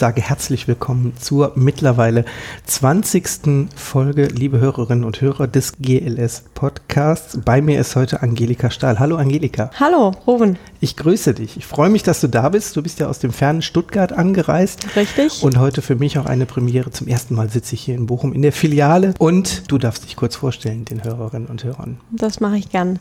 und 0.00 0.06
sage 0.06 0.22
herzlich 0.22 0.66
willkommen 0.66 1.12
zur 1.20 1.52
mittlerweile 1.56 2.24
20. 2.64 3.68
Folge, 3.76 4.28
liebe 4.28 4.58
Hörerinnen 4.58 5.04
und 5.04 5.20
Hörer 5.20 5.46
des 5.46 5.74
GLS 5.78 6.44
Podcasts. 6.54 7.38
Bei 7.44 7.60
mir 7.60 7.78
ist 7.78 7.96
heute 7.96 8.22
Angelika 8.22 8.70
Stahl. 8.70 8.98
Hallo 8.98 9.16
Angelika. 9.16 9.70
Hallo, 9.78 10.12
Ruben. 10.26 10.58
Ich 10.80 10.96
grüße 10.96 11.34
dich. 11.34 11.58
Ich 11.58 11.66
freue 11.66 11.90
mich, 11.90 12.02
dass 12.02 12.22
du 12.22 12.28
da 12.28 12.48
bist. 12.48 12.74
Du 12.74 12.82
bist 12.82 12.98
ja 13.00 13.08
aus 13.08 13.18
dem 13.18 13.34
fernen 13.34 13.60
Stuttgart 13.60 14.14
angereist. 14.14 14.96
Richtig. 14.96 15.42
Und 15.42 15.58
heute 15.58 15.82
für 15.82 15.96
mich 15.96 16.18
auch 16.18 16.24
eine 16.24 16.46
Premiere. 16.46 16.90
Zum 16.90 17.06
ersten 17.06 17.34
Mal 17.34 17.50
sitze 17.50 17.74
ich 17.74 17.82
hier 17.82 17.94
in 17.94 18.06
Bochum 18.06 18.32
in 18.32 18.40
der 18.40 18.52
Filiale. 18.52 19.12
Und 19.18 19.70
du 19.70 19.76
darfst 19.76 20.04
dich 20.04 20.16
kurz 20.16 20.36
vorstellen, 20.36 20.86
den 20.86 21.04
Hörerinnen 21.04 21.48
und 21.48 21.62
Hörern. 21.64 22.00
Das 22.10 22.40
mache 22.40 22.56
ich 22.56 22.70
gern. 22.70 22.98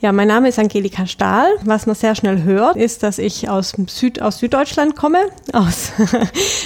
Ja, 0.00 0.12
mein 0.12 0.28
Name 0.28 0.48
ist 0.48 0.58
Angelika 0.58 1.06
Stahl. 1.06 1.48
Was 1.64 1.84
man 1.84 1.94
sehr 1.94 2.14
schnell 2.14 2.44
hört, 2.44 2.76
ist, 2.76 3.02
dass 3.02 3.18
ich 3.18 3.50
aus, 3.50 3.74
Süd, 3.88 4.22
aus 4.22 4.38
Süddeutschland 4.38 4.96
komme. 4.96 5.18
Aus, 5.52 5.92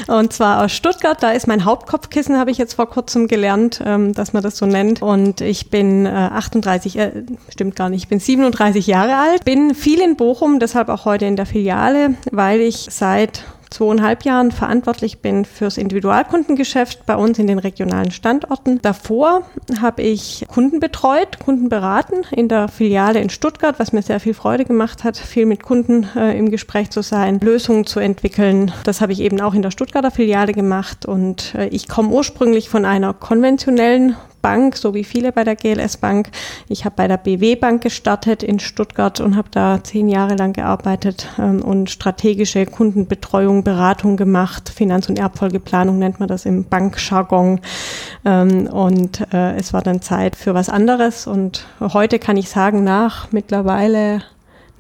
und 0.07 0.33
zwar 0.33 0.65
aus 0.65 0.73
Stuttgart. 0.73 1.23
Da 1.23 1.31
ist 1.31 1.47
mein 1.47 1.65
Hauptkopfkissen, 1.65 2.39
habe 2.39 2.51
ich 2.51 2.59
jetzt 2.59 2.75
vor 2.75 2.89
kurzem 2.89 3.29
gelernt, 3.29 3.83
ähm, 3.85 4.13
dass 4.13 4.33
man 4.33 4.43
das 4.43 4.57
so 4.57 4.67
nennt. 4.67 5.03
Und 5.03 5.41
ich 5.41 5.71
bin 5.71 6.07
äh, 6.07 6.11
38, 6.11 6.99
äh, 6.99 7.13
stimmt 7.49 7.77
gar 7.77 7.89
nicht, 7.89 8.05
ich 8.05 8.09
bin 8.09 8.21
37 8.21 8.87
Jahre 8.87 9.17
alt, 9.17 9.45
bin 9.45 9.75
viel 9.75 10.01
in 10.01 10.17
Bochum, 10.17 10.59
deshalb 10.59 10.89
auch 10.89 11.05
heute 11.05 11.27
in 11.27 11.37
der 11.37 11.47
Filiale, 11.47 12.15
weil 12.31 12.61
ich 12.61 12.89
seit 12.91 13.45
zweieinhalb 13.73 14.25
Jahren 14.25 14.53
verantwortlich 14.53 15.21
bin 15.21 15.45
fürs 15.45 15.79
Individualkundengeschäft 15.79 17.07
bei 17.07 17.17
uns 17.17 17.39
in 17.39 17.47
den 17.47 17.59
regionalen 17.59 18.11
Standorten. 18.11 18.81
Davor 18.83 19.43
habe 19.81 20.03
ich 20.03 20.45
Kunden 20.49 20.81
betreut, 20.81 21.39
Kunden 21.39 21.69
beraten 21.69 22.25
in 22.31 22.49
der 22.49 22.69
Filiale 22.69 23.21
in 23.21 23.31
Stuttgart, 23.31 23.79
was 23.79 23.93
mir 23.93 24.03
sehr 24.03 24.21
viel 24.21 24.35
Freude 24.35 24.65
gemacht 24.65 25.05
hat, 25.05 25.17
viel 25.17 25.47
mit 25.47 25.63
Kunden 25.63 26.09
äh, 26.17 26.37
im 26.39 26.51
Gespräch 26.51 26.91
zu 26.91 27.03
sein, 27.03 27.41
Lösungen 27.41 27.87
zu 27.87 28.01
entwickeln. 28.01 28.73
Das 28.85 29.01
habe 29.01 29.13
ich 29.13 29.21
eben 29.21 29.41
auch 29.41 29.55
in 29.55 29.63
der 29.63 29.71
Stuttgarter 29.71 30.11
Filiale 30.11 30.53
gemacht 30.53 31.07
und 31.07 31.55
äh, 31.55 31.69
ich 31.69 31.89
komme 31.89 32.11
ursprünglich 32.11 32.69
von 32.69 32.85
einer 32.85 33.15
konventionellen 33.15 34.17
Bank, 34.43 34.77
so 34.77 34.93
wie 34.95 35.05
viele 35.05 35.33
bei 35.33 35.45
der 35.45 35.57
GLS 35.57 35.97
Bank. 35.97 36.31
Ich 36.69 36.85
habe 36.85 36.97
bei 36.97 37.09
der 37.09 37.17
BW 37.17 37.57
Bank 37.57 37.83
gestartet 37.83 38.43
in 38.43 38.59
Stuttgart 38.59 39.21
und 39.21 39.37
habe 39.37 39.49
da 39.51 39.83
zehn 39.83 40.09
Jahre 40.09 40.35
lang 40.35 40.53
gearbeitet 40.53 41.29
ähm, 41.39 41.63
und 41.63 41.89
strategische 41.89 42.67
Kundenbetreuung, 42.67 43.65
Beratung 43.65 44.17
gemacht. 44.17 44.69
Finanz- 44.69 45.09
und 45.09 45.19
Erbfolgeplanung 45.19 45.99
nennt 45.99 46.21
man 46.21 46.29
das 46.29 46.45
im 46.45 46.65
Bankjargon. 46.65 47.61
Ähm, 48.25 48.67
und 48.67 49.33
äh, 49.33 49.55
es 49.57 49.73
war 49.73 49.83
dann 49.83 50.03
Zeit 50.03 50.37
für 50.37 50.55
was 50.55 50.69
anderes. 50.69 51.27
Und 51.27 51.67
heute 51.81 52.19
kann 52.19 52.37
ich 52.37 52.51
sagen, 52.51 52.85
nach 52.85 53.31
mittlerweile 53.33 54.23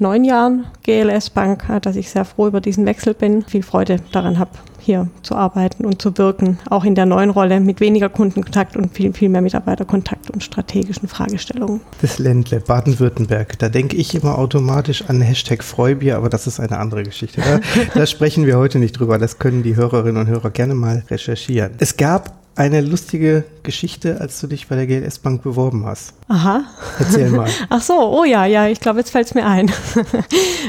neun 0.02 0.24
Jahren 0.24 0.66
GLS 0.82 1.30
Bank, 1.30 1.68
äh, 1.70 1.80
dass 1.80 1.96
ich 1.96 2.10
sehr 2.10 2.26
froh 2.26 2.48
über 2.48 2.60
diesen 2.60 2.84
Wechsel 2.84 3.14
bin, 3.14 3.42
viel 3.42 3.62
Freude 3.62 3.96
daran 4.12 4.38
habe, 4.38 4.50
hier 4.78 5.08
zu 5.22 5.34
arbeiten 5.34 5.86
und 5.86 6.02
zu 6.02 6.18
wirken, 6.18 6.58
auch 6.68 6.84
in 6.84 6.94
der 6.94 7.06
neuen 7.06 7.30
Rolle 7.30 7.60
mit 7.60 7.80
weniger 7.80 8.08
Kundenkontakt 8.08 8.76
und 8.76 8.92
viel, 8.92 9.12
viel 9.14 9.28
mehr 9.28 9.40
Mitarbeiterkontakt 9.40 10.30
und 10.30 10.42
strategischen 10.42 11.08
Fragestellungen. 11.08 11.80
Das 12.02 12.18
Ländle, 12.18 12.60
Baden-Württemberg, 12.60 13.58
da 13.58 13.68
denke 13.68 13.96
ich 13.96 14.14
immer 14.14 14.38
automatisch 14.38 15.04
an 15.08 15.20
Hashtag 15.22 15.62
Freubier, 15.62 16.16
aber 16.16 16.28
das 16.28 16.46
ist 16.46 16.60
eine 16.60 16.78
andere 16.78 17.04
Geschichte. 17.04 17.40
Da, 17.40 17.60
da 17.94 18.06
sprechen 18.06 18.44
wir 18.44 18.58
heute 18.58 18.78
nicht 18.78 18.98
drüber, 18.98 19.18
das 19.18 19.38
können 19.38 19.62
die 19.62 19.76
Hörerinnen 19.76 20.20
und 20.20 20.28
Hörer 20.28 20.50
gerne 20.50 20.74
mal 20.74 21.04
recherchieren. 21.08 21.72
Es 21.78 21.96
gab 21.96 22.41
eine 22.54 22.80
lustige 22.80 23.44
Geschichte, 23.62 24.20
als 24.20 24.40
du 24.40 24.46
dich 24.46 24.68
bei 24.68 24.76
der 24.76 24.86
GLS 24.86 25.18
Bank 25.18 25.42
beworben 25.42 25.86
hast. 25.86 26.14
Aha. 26.28 26.64
Erzähl 26.98 27.30
mal. 27.30 27.48
Ach 27.70 27.82
so, 27.82 27.94
oh 27.94 28.24
ja, 28.24 28.44
ja, 28.44 28.66
ich 28.68 28.80
glaube, 28.80 28.98
jetzt 28.98 29.10
fällt 29.10 29.26
es 29.26 29.34
mir 29.34 29.46
ein. 29.46 29.70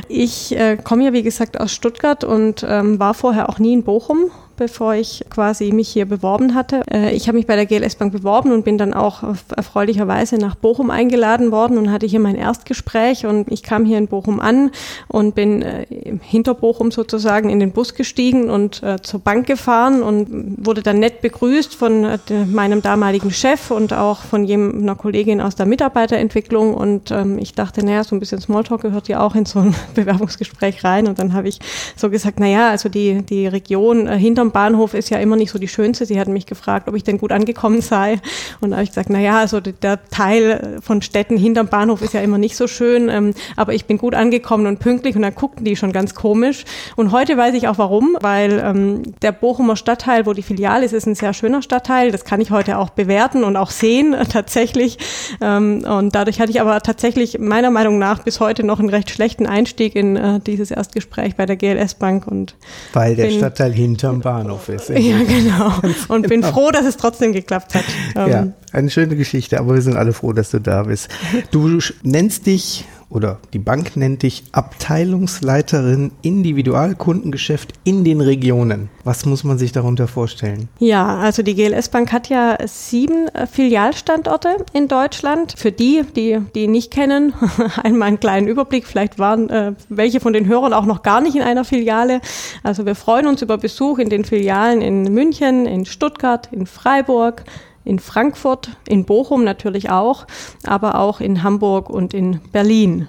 Ich 0.09 0.55
äh, 0.55 0.77
komme 0.77 1.05
ja, 1.05 1.13
wie 1.13 1.23
gesagt, 1.23 1.59
aus 1.59 1.71
Stuttgart 1.71 2.23
und 2.23 2.65
ähm, 2.67 2.99
war 2.99 3.13
vorher 3.13 3.49
auch 3.49 3.57
nie 3.57 3.73
in 3.73 3.83
Bochum 3.83 4.31
bevor 4.55 4.93
ich 4.93 5.25
quasi 5.29 5.71
mich 5.71 5.89
hier 5.89 6.05
beworben 6.05 6.53
hatte. 6.53 6.83
Äh, 6.91 7.15
ich 7.15 7.27
habe 7.27 7.37
mich 7.37 7.47
bei 7.47 7.55
der 7.55 7.65
GLS 7.65 7.95
Bank 7.95 8.13
beworben 8.13 8.51
und 8.51 8.63
bin 8.63 8.77
dann 8.77 8.93
auch 8.93 9.23
erfreulicherweise 9.55 10.37
nach 10.37 10.55
Bochum 10.55 10.89
eingeladen 10.89 11.51
worden 11.51 11.77
und 11.77 11.91
hatte 11.91 12.05
hier 12.05 12.19
mein 12.19 12.35
Erstgespräch 12.35 13.25
und 13.25 13.51
ich 13.51 13.63
kam 13.63 13.85
hier 13.85 13.97
in 13.97 14.07
Bochum 14.07 14.39
an 14.39 14.71
und 15.07 15.35
bin 15.35 15.61
äh, 15.61 15.85
hinter 16.21 16.53
Bochum 16.53 16.91
sozusagen 16.91 17.49
in 17.49 17.59
den 17.59 17.71
Bus 17.71 17.95
gestiegen 17.95 18.49
und 18.49 18.83
äh, 18.83 19.01
zur 19.01 19.19
Bank 19.19 19.47
gefahren 19.47 20.03
und 20.03 20.65
wurde 20.65 20.81
dann 20.81 20.99
nett 20.99 21.21
begrüßt 21.21 21.73
von 21.73 22.19
meinem 22.51 22.81
damaligen 22.81 23.31
Chef 23.31 23.71
und 23.71 23.93
auch 23.93 24.21
von 24.21 24.49
einer 24.49 24.95
Kollegin 24.95 25.41
aus 25.41 25.55
der 25.55 25.65
Mitarbeiterentwicklung 25.65 26.73
und 26.73 27.11
ähm, 27.11 27.37
ich 27.39 27.53
dachte, 27.53 27.83
naja, 27.83 28.03
so 28.03 28.15
ein 28.15 28.19
bisschen 28.19 28.39
Smalltalk 28.39 28.81
gehört 28.81 29.07
ja 29.07 29.21
auch 29.21 29.35
in 29.35 29.45
so 29.45 29.59
ein 29.59 29.75
Bewerbungsgespräch 29.95 30.83
rein 30.83 31.07
und 31.07 31.19
dann 31.19 31.33
habe 31.33 31.47
ich 31.47 31.59
so 31.95 32.09
gesagt, 32.09 32.39
naja, 32.39 32.69
also 32.69 32.89
die, 32.89 33.23
die 33.23 33.47
Region 33.47 34.07
hinter 34.07 34.42
hinterm 34.43 34.51
Bahnhof 34.51 34.93
ist 34.93 35.09
ja 35.09 35.19
immer 35.19 35.35
nicht 35.35 35.51
so 35.51 35.59
die 35.59 35.67
schönste. 35.67 36.05
Sie 36.05 36.19
hatten 36.19 36.33
mich 36.33 36.45
gefragt, 36.45 36.87
ob 36.89 36.95
ich 36.95 37.03
denn 37.03 37.17
gut 37.17 37.31
angekommen 37.31 37.81
sei. 37.81 38.19
Und 38.59 38.71
da 38.71 38.77
habe 38.77 38.83
ich 38.83 38.89
gesagt, 38.89 39.09
na 39.09 39.19
ja, 39.19 39.39
also 39.39 39.59
der 39.59 40.03
Teil 40.09 40.79
von 40.81 41.01
Städten 41.01 41.37
hinterm 41.37 41.67
Bahnhof 41.67 42.01
ist 42.01 42.13
ja 42.13 42.21
immer 42.21 42.37
nicht 42.37 42.55
so 42.55 42.67
schön, 42.67 43.09
ähm, 43.09 43.33
aber 43.55 43.73
ich 43.73 43.85
bin 43.85 43.97
gut 43.97 44.15
angekommen 44.15 44.67
und 44.67 44.79
pünktlich 44.79 45.15
und 45.15 45.21
dann 45.21 45.35
guckten 45.35 45.65
die 45.65 45.75
schon 45.75 45.93
ganz 45.93 46.13
komisch. 46.13 46.65
Und 46.95 47.11
heute 47.11 47.37
weiß 47.37 47.53
ich 47.55 47.67
auch 47.67 47.77
warum, 47.77 48.17
weil 48.21 48.61
ähm, 48.63 49.03
der 49.21 49.31
Bochumer 49.31 49.75
Stadtteil, 49.75 50.25
wo 50.25 50.33
die 50.33 50.43
Filiale 50.43 50.85
ist, 50.85 50.93
ist 50.93 51.05
ein 51.05 51.15
sehr 51.15 51.33
schöner 51.33 51.61
Stadtteil. 51.61 52.11
Das 52.11 52.25
kann 52.25 52.41
ich 52.41 52.51
heute 52.51 52.77
auch 52.77 52.89
bewerten 52.89 53.43
und 53.43 53.55
auch 53.55 53.71
sehen 53.71 54.13
äh, 54.13 54.25
tatsächlich. 54.29 54.97
Ähm, 55.41 55.85
und 55.85 56.15
dadurch 56.15 56.39
hatte 56.39 56.51
ich 56.51 56.59
aber 56.59 56.81
tatsächlich 56.81 57.39
meiner 57.39 57.71
Meinung 57.71 57.97
nach 57.97 58.23
bis 58.23 58.39
heute 58.39 58.63
noch 58.63 58.79
einen 58.79 58.89
recht 58.89 59.09
schlechten 59.09 59.45
Einstieg 59.45 59.95
in 59.95 60.15
äh, 60.15 60.39
dieses 60.39 60.71
Erstgespräch 60.71 61.35
bei 61.35 61.45
der 61.45 61.55
GLS 61.55 61.95
Bank 61.95 62.27
und 62.27 62.55
weil 62.93 63.15
der 63.15 63.29
Stadtteil 63.29 63.71
hinterm 63.71 64.19
Bahnhof 64.19 64.32
Bahnhof 64.33 64.69
ist. 64.69 64.89
Ja, 64.89 65.23
genau. 65.23 65.73
Und 66.07 66.27
bin 66.27 66.41
genau. 66.41 66.53
froh, 66.53 66.71
dass 66.71 66.85
es 66.85 66.97
trotzdem 66.97 67.33
geklappt 67.33 67.75
hat. 67.75 67.85
Ja, 68.15 68.41
ähm, 68.41 68.53
eine 68.71 68.89
schöne 68.89 69.15
Geschichte, 69.15 69.59
aber 69.59 69.75
wir 69.75 69.81
sind 69.81 69.95
alle 69.95 70.13
froh, 70.13 70.33
dass 70.33 70.49
du 70.49 70.59
da 70.59 70.83
bist. 70.83 71.09
Du 71.51 71.79
nennst 72.01 72.47
dich 72.47 72.85
oder 73.13 73.39
die 73.53 73.59
Bank 73.59 73.95
nennt 73.95 74.23
dich 74.23 74.43
Abteilungsleiterin 74.51 76.11
Individualkundengeschäft 76.21 77.73
in 77.83 78.03
den 78.03 78.21
Regionen. 78.21 78.89
Was 79.03 79.25
muss 79.25 79.43
man 79.43 79.57
sich 79.57 79.71
darunter 79.71 80.07
vorstellen? 80.07 80.69
Ja, 80.79 81.17
also 81.17 81.43
die 81.43 81.55
GLS 81.55 81.89
Bank 81.89 82.11
hat 82.11 82.29
ja 82.29 82.57
sieben 82.65 83.27
äh, 83.29 83.47
Filialstandorte 83.47 84.57
in 84.73 84.87
Deutschland. 84.87 85.53
Für 85.57 85.71
die, 85.71 86.03
die 86.15 86.39
die 86.55 86.67
nicht 86.67 86.91
kennen, 86.91 87.33
einmal 87.83 88.07
einen 88.07 88.19
kleinen 88.19 88.47
Überblick. 88.47 88.87
Vielleicht 88.87 89.19
waren 89.19 89.49
äh, 89.49 89.73
welche 89.89 90.19
von 90.19 90.33
den 90.33 90.47
Hörern 90.47 90.73
auch 90.73 90.85
noch 90.85 91.03
gar 91.03 91.21
nicht 91.21 91.35
in 91.35 91.41
einer 91.41 91.65
Filiale. 91.65 92.21
Also 92.63 92.85
wir 92.85 92.95
freuen 92.95 93.27
uns 93.27 93.41
über 93.41 93.57
Besuch 93.57 93.99
in 93.99 94.09
den 94.09 94.25
Filialen 94.25 94.81
in 94.81 95.03
München, 95.13 95.65
in 95.65 95.85
Stuttgart, 95.85 96.49
in 96.51 96.65
Freiburg, 96.65 97.43
in 97.85 97.99
Frankfurt, 97.99 98.71
in 98.87 99.05
Bochum 99.05 99.43
natürlich 99.43 99.89
auch, 99.89 100.25
aber 100.65 100.99
auch 100.99 101.19
in 101.19 101.43
Hamburg 101.43 101.89
und 101.89 102.13
in 102.13 102.39
Berlin. 102.51 103.07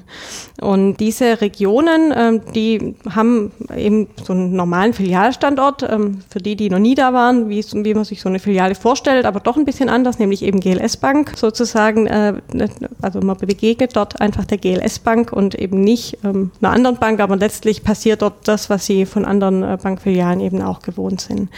Und 0.61 0.97
diese 0.97 1.41
Regionen, 1.41 2.13
ähm, 2.17 2.41
die 2.55 2.95
haben 3.11 3.53
eben 3.77 4.09
so 4.23 4.33
einen 4.33 4.55
normalen 4.55 4.93
Filialstandort, 4.93 5.83
ähm, 5.83 6.23
für 6.29 6.39
die, 6.39 6.57
die 6.57 6.71
noch 6.71 6.79
nie 6.79 6.95
da 6.95 7.13
waren, 7.13 7.49
wie, 7.49 7.95
man 7.95 8.05
sich 8.05 8.21
so 8.21 8.29
eine 8.29 8.39
Filiale 8.39 8.75
vorstellt, 8.75 9.27
aber 9.27 9.41
doch 9.41 9.57
ein 9.57 9.65
bisschen 9.65 9.89
anders, 9.89 10.19
nämlich 10.19 10.43
eben 10.43 10.61
GLS 10.61 10.97
Bank 10.97 11.33
sozusagen. 11.37 12.07
Äh, 12.07 12.41
also 13.01 13.21
man 13.21 13.37
begegnet 13.37 13.97
dort 13.97 14.21
einfach 14.21 14.45
der 14.45 14.59
GLS 14.59 15.01
Bank 15.01 15.33
und 15.33 15.55
eben 15.55 15.81
nicht 15.81 16.19
ähm, 16.25 16.51
einer 16.61 16.73
anderen 16.73 16.97
Bank, 16.99 17.21
aber 17.21 17.37
letztlich 17.37 17.85
passiert 17.85 18.23
dort 18.23 18.49
das, 18.49 18.71
was 18.71 18.87
sie 18.87 19.07
von 19.07 19.25
anderen 19.25 19.63
äh, 19.63 19.79
Bankfilialen 19.81 20.41
eben 20.41 20.63
auch 20.63 20.83
gewohnt 20.83 21.21
sind. 21.21 21.49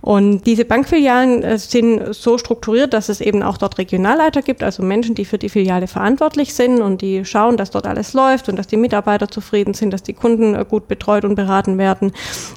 Und 0.00 0.46
diese 0.46 0.64
Bankfilialen 0.64 1.42
äh, 1.42 1.58
sind 1.58 2.14
so 2.14 2.38
strukturiert, 2.46 2.94
dass 2.94 3.08
es 3.08 3.20
eben 3.20 3.42
auch 3.42 3.58
dort 3.58 3.76
Regionalleiter 3.76 4.40
gibt, 4.40 4.62
also 4.62 4.82
Menschen, 4.84 5.16
die 5.16 5.24
für 5.24 5.36
die 5.36 5.48
Filiale 5.48 5.88
verantwortlich 5.88 6.54
sind 6.54 6.80
und 6.80 7.02
die 7.02 7.24
schauen, 7.24 7.56
dass 7.56 7.72
dort 7.72 7.88
alles 7.88 8.12
läuft 8.12 8.48
und 8.48 8.56
dass 8.56 8.68
die 8.68 8.76
Mitarbeiter 8.76 9.26
zufrieden 9.28 9.74
sind, 9.74 9.92
dass 9.92 10.04
die 10.04 10.12
Kunden 10.12 10.54
äh, 10.54 10.64
gut 10.68 10.86
betreut 10.86 11.24
und 11.24 11.34
beraten 11.34 11.76
werden 11.76 12.12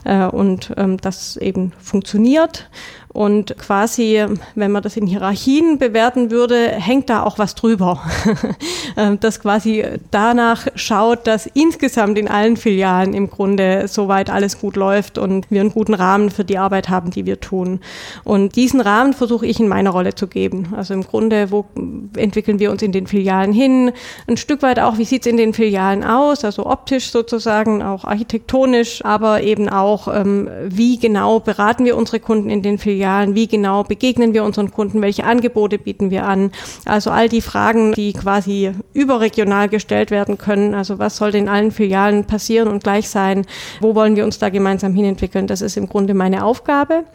äh, 0.05 0.27
und 0.27 0.71
ähm, 0.77 0.97
das 0.97 1.37
eben 1.37 1.73
funktioniert. 1.79 2.69
Und 3.11 3.57
quasi, 3.57 4.23
wenn 4.53 4.71
man 4.71 4.83
das 4.83 4.95
in 4.95 5.07
Hierarchien 5.07 5.79
bewerten 5.79 6.29
würde, 6.29 6.67
hängt 6.67 7.09
da 7.09 7.23
auch 7.23 7.37
was 7.37 7.55
drüber. 7.55 8.01
Ähm, 8.97 9.19
das 9.19 9.39
quasi 9.39 9.85
danach 10.09 10.67
schaut, 10.73 11.27
dass 11.27 11.45
insgesamt 11.45 12.17
in 12.17 12.27
allen 12.27 12.57
Filialen 12.57 13.13
im 13.13 13.29
Grunde 13.29 13.87
soweit 13.87 14.31
alles 14.31 14.59
gut 14.59 14.75
läuft 14.75 15.19
und 15.19 15.49
wir 15.51 15.61
einen 15.61 15.71
guten 15.71 15.93
Rahmen 15.93 16.31
für 16.31 16.43
die 16.43 16.57
Arbeit 16.57 16.89
haben, 16.89 17.11
die 17.11 17.27
wir 17.27 17.39
tun. 17.39 17.81
Und 18.23 18.55
diesen 18.55 18.81
Rahmen 18.81 19.13
versuche 19.13 19.45
ich 19.45 19.59
in 19.59 19.67
meiner 19.67 19.91
Rolle 19.91 20.15
zu 20.15 20.25
geben. 20.25 20.73
Also 20.75 20.95
im 20.95 21.03
Grunde, 21.03 21.51
wo 21.51 21.65
entwickeln 22.17 22.57
wir 22.57 22.71
uns 22.71 22.81
in 22.81 22.91
den 22.91 23.05
Filialen 23.05 23.53
hin? 23.53 23.91
Ein 24.27 24.37
Stück 24.37 24.63
weit 24.63 24.79
auch, 24.79 24.97
wie 24.97 25.05
sieht 25.05 25.21
es 25.21 25.31
in 25.31 25.37
den 25.37 25.53
Filialen 25.53 26.03
aus? 26.03 26.43
Also 26.43 26.65
optisch 26.65 27.11
sozusagen, 27.11 27.83
auch 27.83 28.05
architektonisch, 28.05 29.05
aber 29.05 29.43
eben 29.43 29.69
auch, 29.69 30.07
ähm, 30.07 30.49
wie 30.65 30.97
genau 30.97 31.39
beraten 31.39 31.85
wir 31.85 31.95
unsere 31.95 32.19
Kunden 32.19 32.49
in 32.49 32.63
den 32.63 32.79
Filialen? 32.79 32.98
Wie 32.99 33.47
genau 33.47 33.83
begegnen 33.83 34.33
wir 34.33 34.43
unseren 34.43 34.71
Kunden? 34.71 35.01
Welche 35.01 35.23
Angebote 35.23 35.77
bieten 35.77 36.11
wir 36.11 36.25
an? 36.25 36.51
Also 36.85 37.11
all 37.11 37.29
die 37.29 37.41
Fragen, 37.41 37.93
die 37.93 38.13
quasi 38.13 38.71
überregional 38.93 39.69
gestellt 39.69 40.11
werden 40.11 40.37
können. 40.37 40.73
Also 40.75 40.99
was 40.99 41.17
sollte 41.17 41.37
in 41.37 41.49
allen 41.49 41.71
Filialen 41.71 42.25
passieren 42.25 42.67
und 42.67 42.83
gleich 42.83 43.09
sein? 43.09 43.45
Wo 43.79 43.95
wollen 43.95 44.15
wir 44.15 44.25
uns 44.25 44.39
da 44.39 44.49
gemeinsam 44.49 44.93
hinentwickeln? 44.93 45.47
Das 45.47 45.61
ist 45.61 45.77
im 45.77 45.87
Grunde 45.87 46.13
meine 46.13 46.43
Aufgabe. 46.43 47.05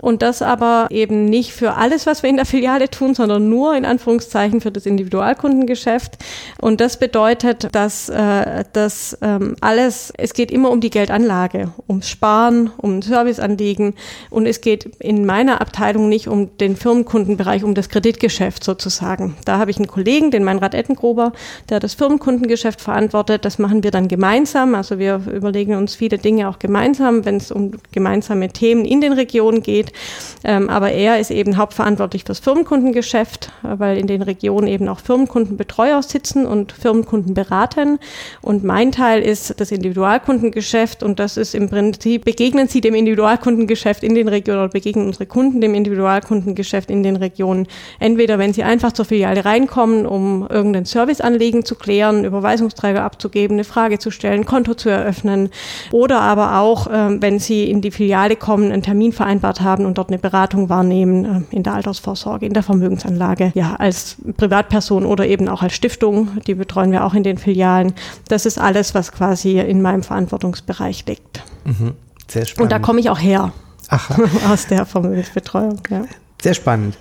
Und 0.00 0.22
das 0.22 0.42
aber 0.42 0.86
eben 0.90 1.24
nicht 1.24 1.52
für 1.52 1.74
alles, 1.74 2.06
was 2.06 2.22
wir 2.22 2.30
in 2.30 2.36
der 2.36 2.46
Filiale 2.46 2.88
tun, 2.88 3.14
sondern 3.14 3.48
nur 3.48 3.76
in 3.76 3.84
Anführungszeichen 3.84 4.60
für 4.60 4.70
das 4.70 4.86
Individualkundengeschäft. 4.86 6.18
Und 6.60 6.80
das 6.80 6.98
bedeutet, 6.98 7.68
dass 7.72 8.08
äh, 8.08 8.64
das 8.72 9.18
ähm, 9.22 9.56
alles, 9.60 10.12
es 10.16 10.34
geht 10.34 10.50
immer 10.50 10.70
um 10.70 10.80
die 10.80 10.90
Geldanlage, 10.90 11.72
ums 11.88 12.08
Sparen, 12.08 12.70
um 12.76 13.02
Serviceanliegen. 13.02 13.94
Und 14.30 14.46
es 14.46 14.60
geht 14.60 14.84
in 15.00 15.26
meiner 15.28 15.60
Abteilung 15.60 16.08
nicht 16.08 16.26
um 16.26 16.56
den 16.56 16.74
Firmenkundenbereich, 16.74 17.62
um 17.62 17.74
das 17.74 17.90
Kreditgeschäft 17.90 18.64
sozusagen. 18.64 19.36
Da 19.44 19.58
habe 19.58 19.70
ich 19.70 19.76
einen 19.76 19.86
Kollegen, 19.86 20.30
den 20.30 20.42
Meinrad 20.42 20.72
Ettengruber, 20.72 21.32
der 21.68 21.80
das 21.80 21.92
Firmenkundengeschäft 21.92 22.80
verantwortet. 22.80 23.44
Das 23.44 23.58
machen 23.58 23.84
wir 23.84 23.90
dann 23.90 24.08
gemeinsam. 24.08 24.74
Also 24.74 24.98
wir 24.98 25.20
überlegen 25.30 25.74
uns 25.74 25.94
viele 25.94 26.16
Dinge 26.16 26.48
auch 26.48 26.58
gemeinsam, 26.58 27.26
wenn 27.26 27.36
es 27.36 27.52
um 27.52 27.72
gemeinsame 27.92 28.48
Themen 28.48 28.86
in 28.86 29.02
den 29.02 29.12
Regionen 29.12 29.62
geht. 29.62 29.92
Ähm, 30.44 30.70
aber 30.70 30.92
er 30.92 31.20
ist 31.20 31.30
eben 31.30 31.58
hauptverantwortlich 31.58 32.24
fürs 32.24 32.38
Firmenkundengeschäft, 32.38 33.52
weil 33.62 33.98
in 33.98 34.06
den 34.06 34.22
Regionen 34.22 34.66
eben 34.66 34.88
auch 34.88 35.00
Firmenkundenbetreuer 35.00 36.02
sitzen 36.02 36.46
und 36.46 36.72
Firmenkunden 36.72 37.34
beraten. 37.34 37.98
Und 38.40 38.64
mein 38.64 38.92
Teil 38.92 39.20
ist 39.20 39.60
das 39.60 39.72
Individualkundengeschäft 39.72 41.02
und 41.02 41.18
das 41.18 41.36
ist 41.36 41.54
im 41.54 41.68
Prinzip, 41.68 42.24
begegnen 42.24 42.66
Sie 42.66 42.80
dem 42.80 42.94
Individualkundengeschäft 42.94 44.02
in 44.02 44.14
den 44.14 44.28
Regionen 44.28 44.60
oder 44.60 44.70
begegnen 44.70 45.17
unsere 45.18 45.26
Kunden 45.26 45.60
dem 45.60 45.74
Individualkundengeschäft 45.74 46.90
in 46.90 47.02
den 47.02 47.16
Regionen. 47.16 47.66
Entweder 47.98 48.38
wenn 48.38 48.52
sie 48.52 48.62
einfach 48.62 48.92
zur 48.92 49.04
Filiale 49.04 49.44
reinkommen, 49.44 50.06
um 50.06 50.46
irgendein 50.48 50.84
Serviceanliegen 50.84 51.64
zu 51.64 51.74
klären, 51.74 52.24
Überweisungsträger 52.24 53.02
abzugeben, 53.02 53.56
eine 53.56 53.64
Frage 53.64 53.98
zu 53.98 54.12
stellen, 54.12 54.46
Konto 54.46 54.74
zu 54.74 54.88
eröffnen 54.90 55.50
oder 55.90 56.20
aber 56.20 56.60
auch, 56.60 56.86
äh, 56.86 57.20
wenn 57.20 57.40
sie 57.40 57.68
in 57.68 57.80
die 57.80 57.90
Filiale 57.90 58.36
kommen, 58.36 58.70
einen 58.70 58.82
Termin 58.82 59.12
vereinbart 59.12 59.60
haben, 59.60 59.86
und 59.86 59.98
dort 59.98 60.08
eine 60.08 60.18
Beratung 60.18 60.68
wahrnehmen 60.68 61.24
äh, 61.50 61.56
in 61.56 61.64
der 61.64 61.74
Altersvorsorge, 61.74 62.46
in 62.46 62.52
der 62.52 62.62
Vermögensanlage, 62.62 63.50
ja, 63.56 63.74
als 63.76 64.18
Privatperson 64.36 65.04
oder 65.04 65.26
eben 65.26 65.48
auch 65.48 65.62
als 65.62 65.74
Stiftung. 65.74 66.28
Die 66.46 66.54
betreuen 66.54 66.92
wir 66.92 67.04
auch 67.04 67.14
in 67.14 67.24
den 67.24 67.38
Filialen. 67.38 67.92
Das 68.28 68.46
ist 68.46 68.58
alles, 68.58 68.94
was 68.94 69.10
quasi 69.10 69.58
in 69.58 69.82
meinem 69.82 70.04
Verantwortungsbereich 70.04 71.06
liegt. 71.06 71.42
Mhm. 71.64 71.94
Sehr 72.28 72.44
spannend. 72.44 72.60
Und 72.60 72.72
da 72.72 72.78
komme 72.78 73.00
ich 73.00 73.10
auch 73.10 73.18
her. 73.18 73.52
Ach. 73.88 74.10
Aus 74.50 74.66
der 74.66 74.86
Vermögensbetreuung, 74.86 75.80
ja. 75.90 76.04
Sehr 76.40 76.54
spannend. 76.54 76.96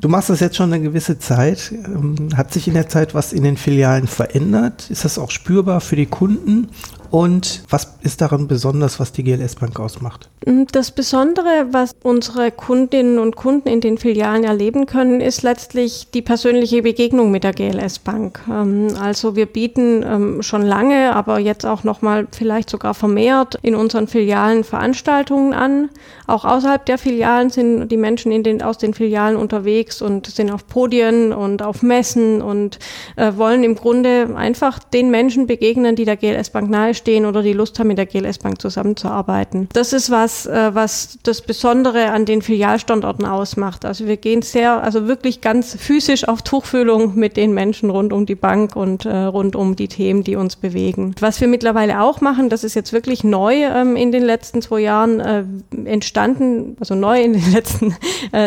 Du 0.00 0.08
machst 0.08 0.28
das 0.28 0.40
jetzt 0.40 0.56
schon 0.56 0.72
eine 0.72 0.82
gewisse 0.82 1.18
Zeit. 1.18 1.72
Ähm, 1.72 2.30
hat 2.36 2.52
sich 2.52 2.68
in 2.68 2.74
der 2.74 2.88
Zeit 2.88 3.14
was 3.14 3.32
in 3.32 3.42
den 3.42 3.56
Filialen 3.56 4.06
verändert? 4.06 4.90
Ist 4.90 5.04
das 5.04 5.18
auch 5.18 5.30
spürbar 5.30 5.80
für 5.80 5.96
die 5.96 6.06
Kunden? 6.06 6.68
Und 7.10 7.62
was 7.70 7.94
ist 8.02 8.20
daran 8.20 8.48
besonders, 8.48 8.98
was 8.98 9.12
die 9.12 9.22
GLS 9.22 9.54
Bank 9.54 9.78
ausmacht? 9.78 10.28
Das 10.72 10.90
Besondere, 10.90 11.68
was 11.70 11.94
unsere 12.02 12.50
Kundinnen 12.50 13.18
und 13.18 13.36
Kunden 13.36 13.68
in 13.68 13.80
den 13.80 13.98
Filialen 13.98 14.44
erleben 14.44 14.86
können, 14.86 15.20
ist 15.20 15.42
letztlich 15.42 16.08
die 16.12 16.22
persönliche 16.22 16.82
Begegnung 16.82 17.30
mit 17.30 17.44
der 17.44 17.52
GLS 17.52 18.00
Bank. 18.00 18.40
Ähm, 18.50 18.88
also 19.00 19.36
wir 19.36 19.46
bieten 19.46 20.02
ähm, 20.02 20.42
schon 20.42 20.62
lange, 20.62 21.14
aber 21.14 21.38
jetzt 21.38 21.64
auch 21.64 21.84
nochmal 21.84 22.26
vielleicht 22.36 22.68
sogar 22.68 22.94
vermehrt 22.94 23.58
in 23.62 23.74
unseren 23.74 24.08
Filialen 24.08 24.64
Veranstaltungen 24.64 25.54
an. 25.54 25.90
Auch 26.26 26.44
außerhalb 26.44 26.84
der 26.84 26.98
Filialen 26.98 27.50
sind 27.50 27.88
die 27.88 27.96
Menschen 27.96 28.42
den, 28.42 28.60
aus 28.60 28.76
den 28.76 28.92
Filialen 28.92 29.36
unterwegs 29.36 30.02
und 30.02 30.26
sind 30.26 30.50
auf 30.50 30.66
Podien 30.66 31.32
und 31.32 31.62
auf 31.62 31.82
Messen 31.82 32.42
und 32.42 32.78
äh, 33.16 33.32
wollen 33.36 33.62
im 33.62 33.76
Grunde 33.76 34.34
einfach 34.36 34.80
den 34.80 35.10
Menschen 35.10 35.46
begegnen, 35.46 35.96
die 35.96 36.04
der 36.04 36.16
GLS 36.16 36.50
Bank 36.50 36.68
nahestehen 36.68 37.03
stehen 37.04 37.26
oder 37.26 37.42
die 37.42 37.52
Lust 37.52 37.78
haben, 37.78 37.88
mit 37.88 37.98
der 37.98 38.06
GLS 38.06 38.38
Bank 38.38 38.62
zusammenzuarbeiten. 38.62 39.68
Das 39.74 39.92
ist 39.92 40.10
was, 40.10 40.46
äh, 40.46 40.74
was 40.74 41.18
das 41.22 41.42
Besondere 41.42 42.10
an 42.12 42.24
den 42.24 42.40
Filialstandorten 42.40 43.26
ausmacht. 43.26 43.84
Also 43.84 44.06
wir 44.06 44.16
gehen 44.16 44.40
sehr, 44.40 44.82
also 44.82 45.06
wirklich 45.06 45.42
ganz 45.42 45.76
physisch 45.78 46.26
auf 46.26 46.40
Tuchfühlung 46.40 47.14
mit 47.14 47.36
den 47.36 47.52
Menschen 47.52 47.90
rund 47.90 48.14
um 48.14 48.24
die 48.24 48.34
Bank 48.34 48.74
und 48.74 49.04
äh, 49.04 49.14
rund 49.14 49.54
um 49.54 49.76
die 49.76 49.88
Themen, 49.88 50.24
die 50.24 50.36
uns 50.36 50.56
bewegen. 50.56 51.14
Was 51.20 51.42
wir 51.42 51.48
mittlerweile 51.48 52.00
auch 52.00 52.22
machen, 52.22 52.48
das 52.48 52.64
ist 52.64 52.74
jetzt 52.74 52.94
wirklich 52.94 53.22
neu 53.22 53.64
ähm, 53.64 53.96
in 53.96 54.10
den 54.10 54.22
letzten 54.22 54.62
zwei 54.62 54.80
Jahren 54.80 55.20
äh, 55.20 55.44
entstanden, 55.84 56.76
also 56.80 56.94
neu 56.94 57.20
in 57.22 57.34
den 57.34 57.52
letzten 57.52 57.94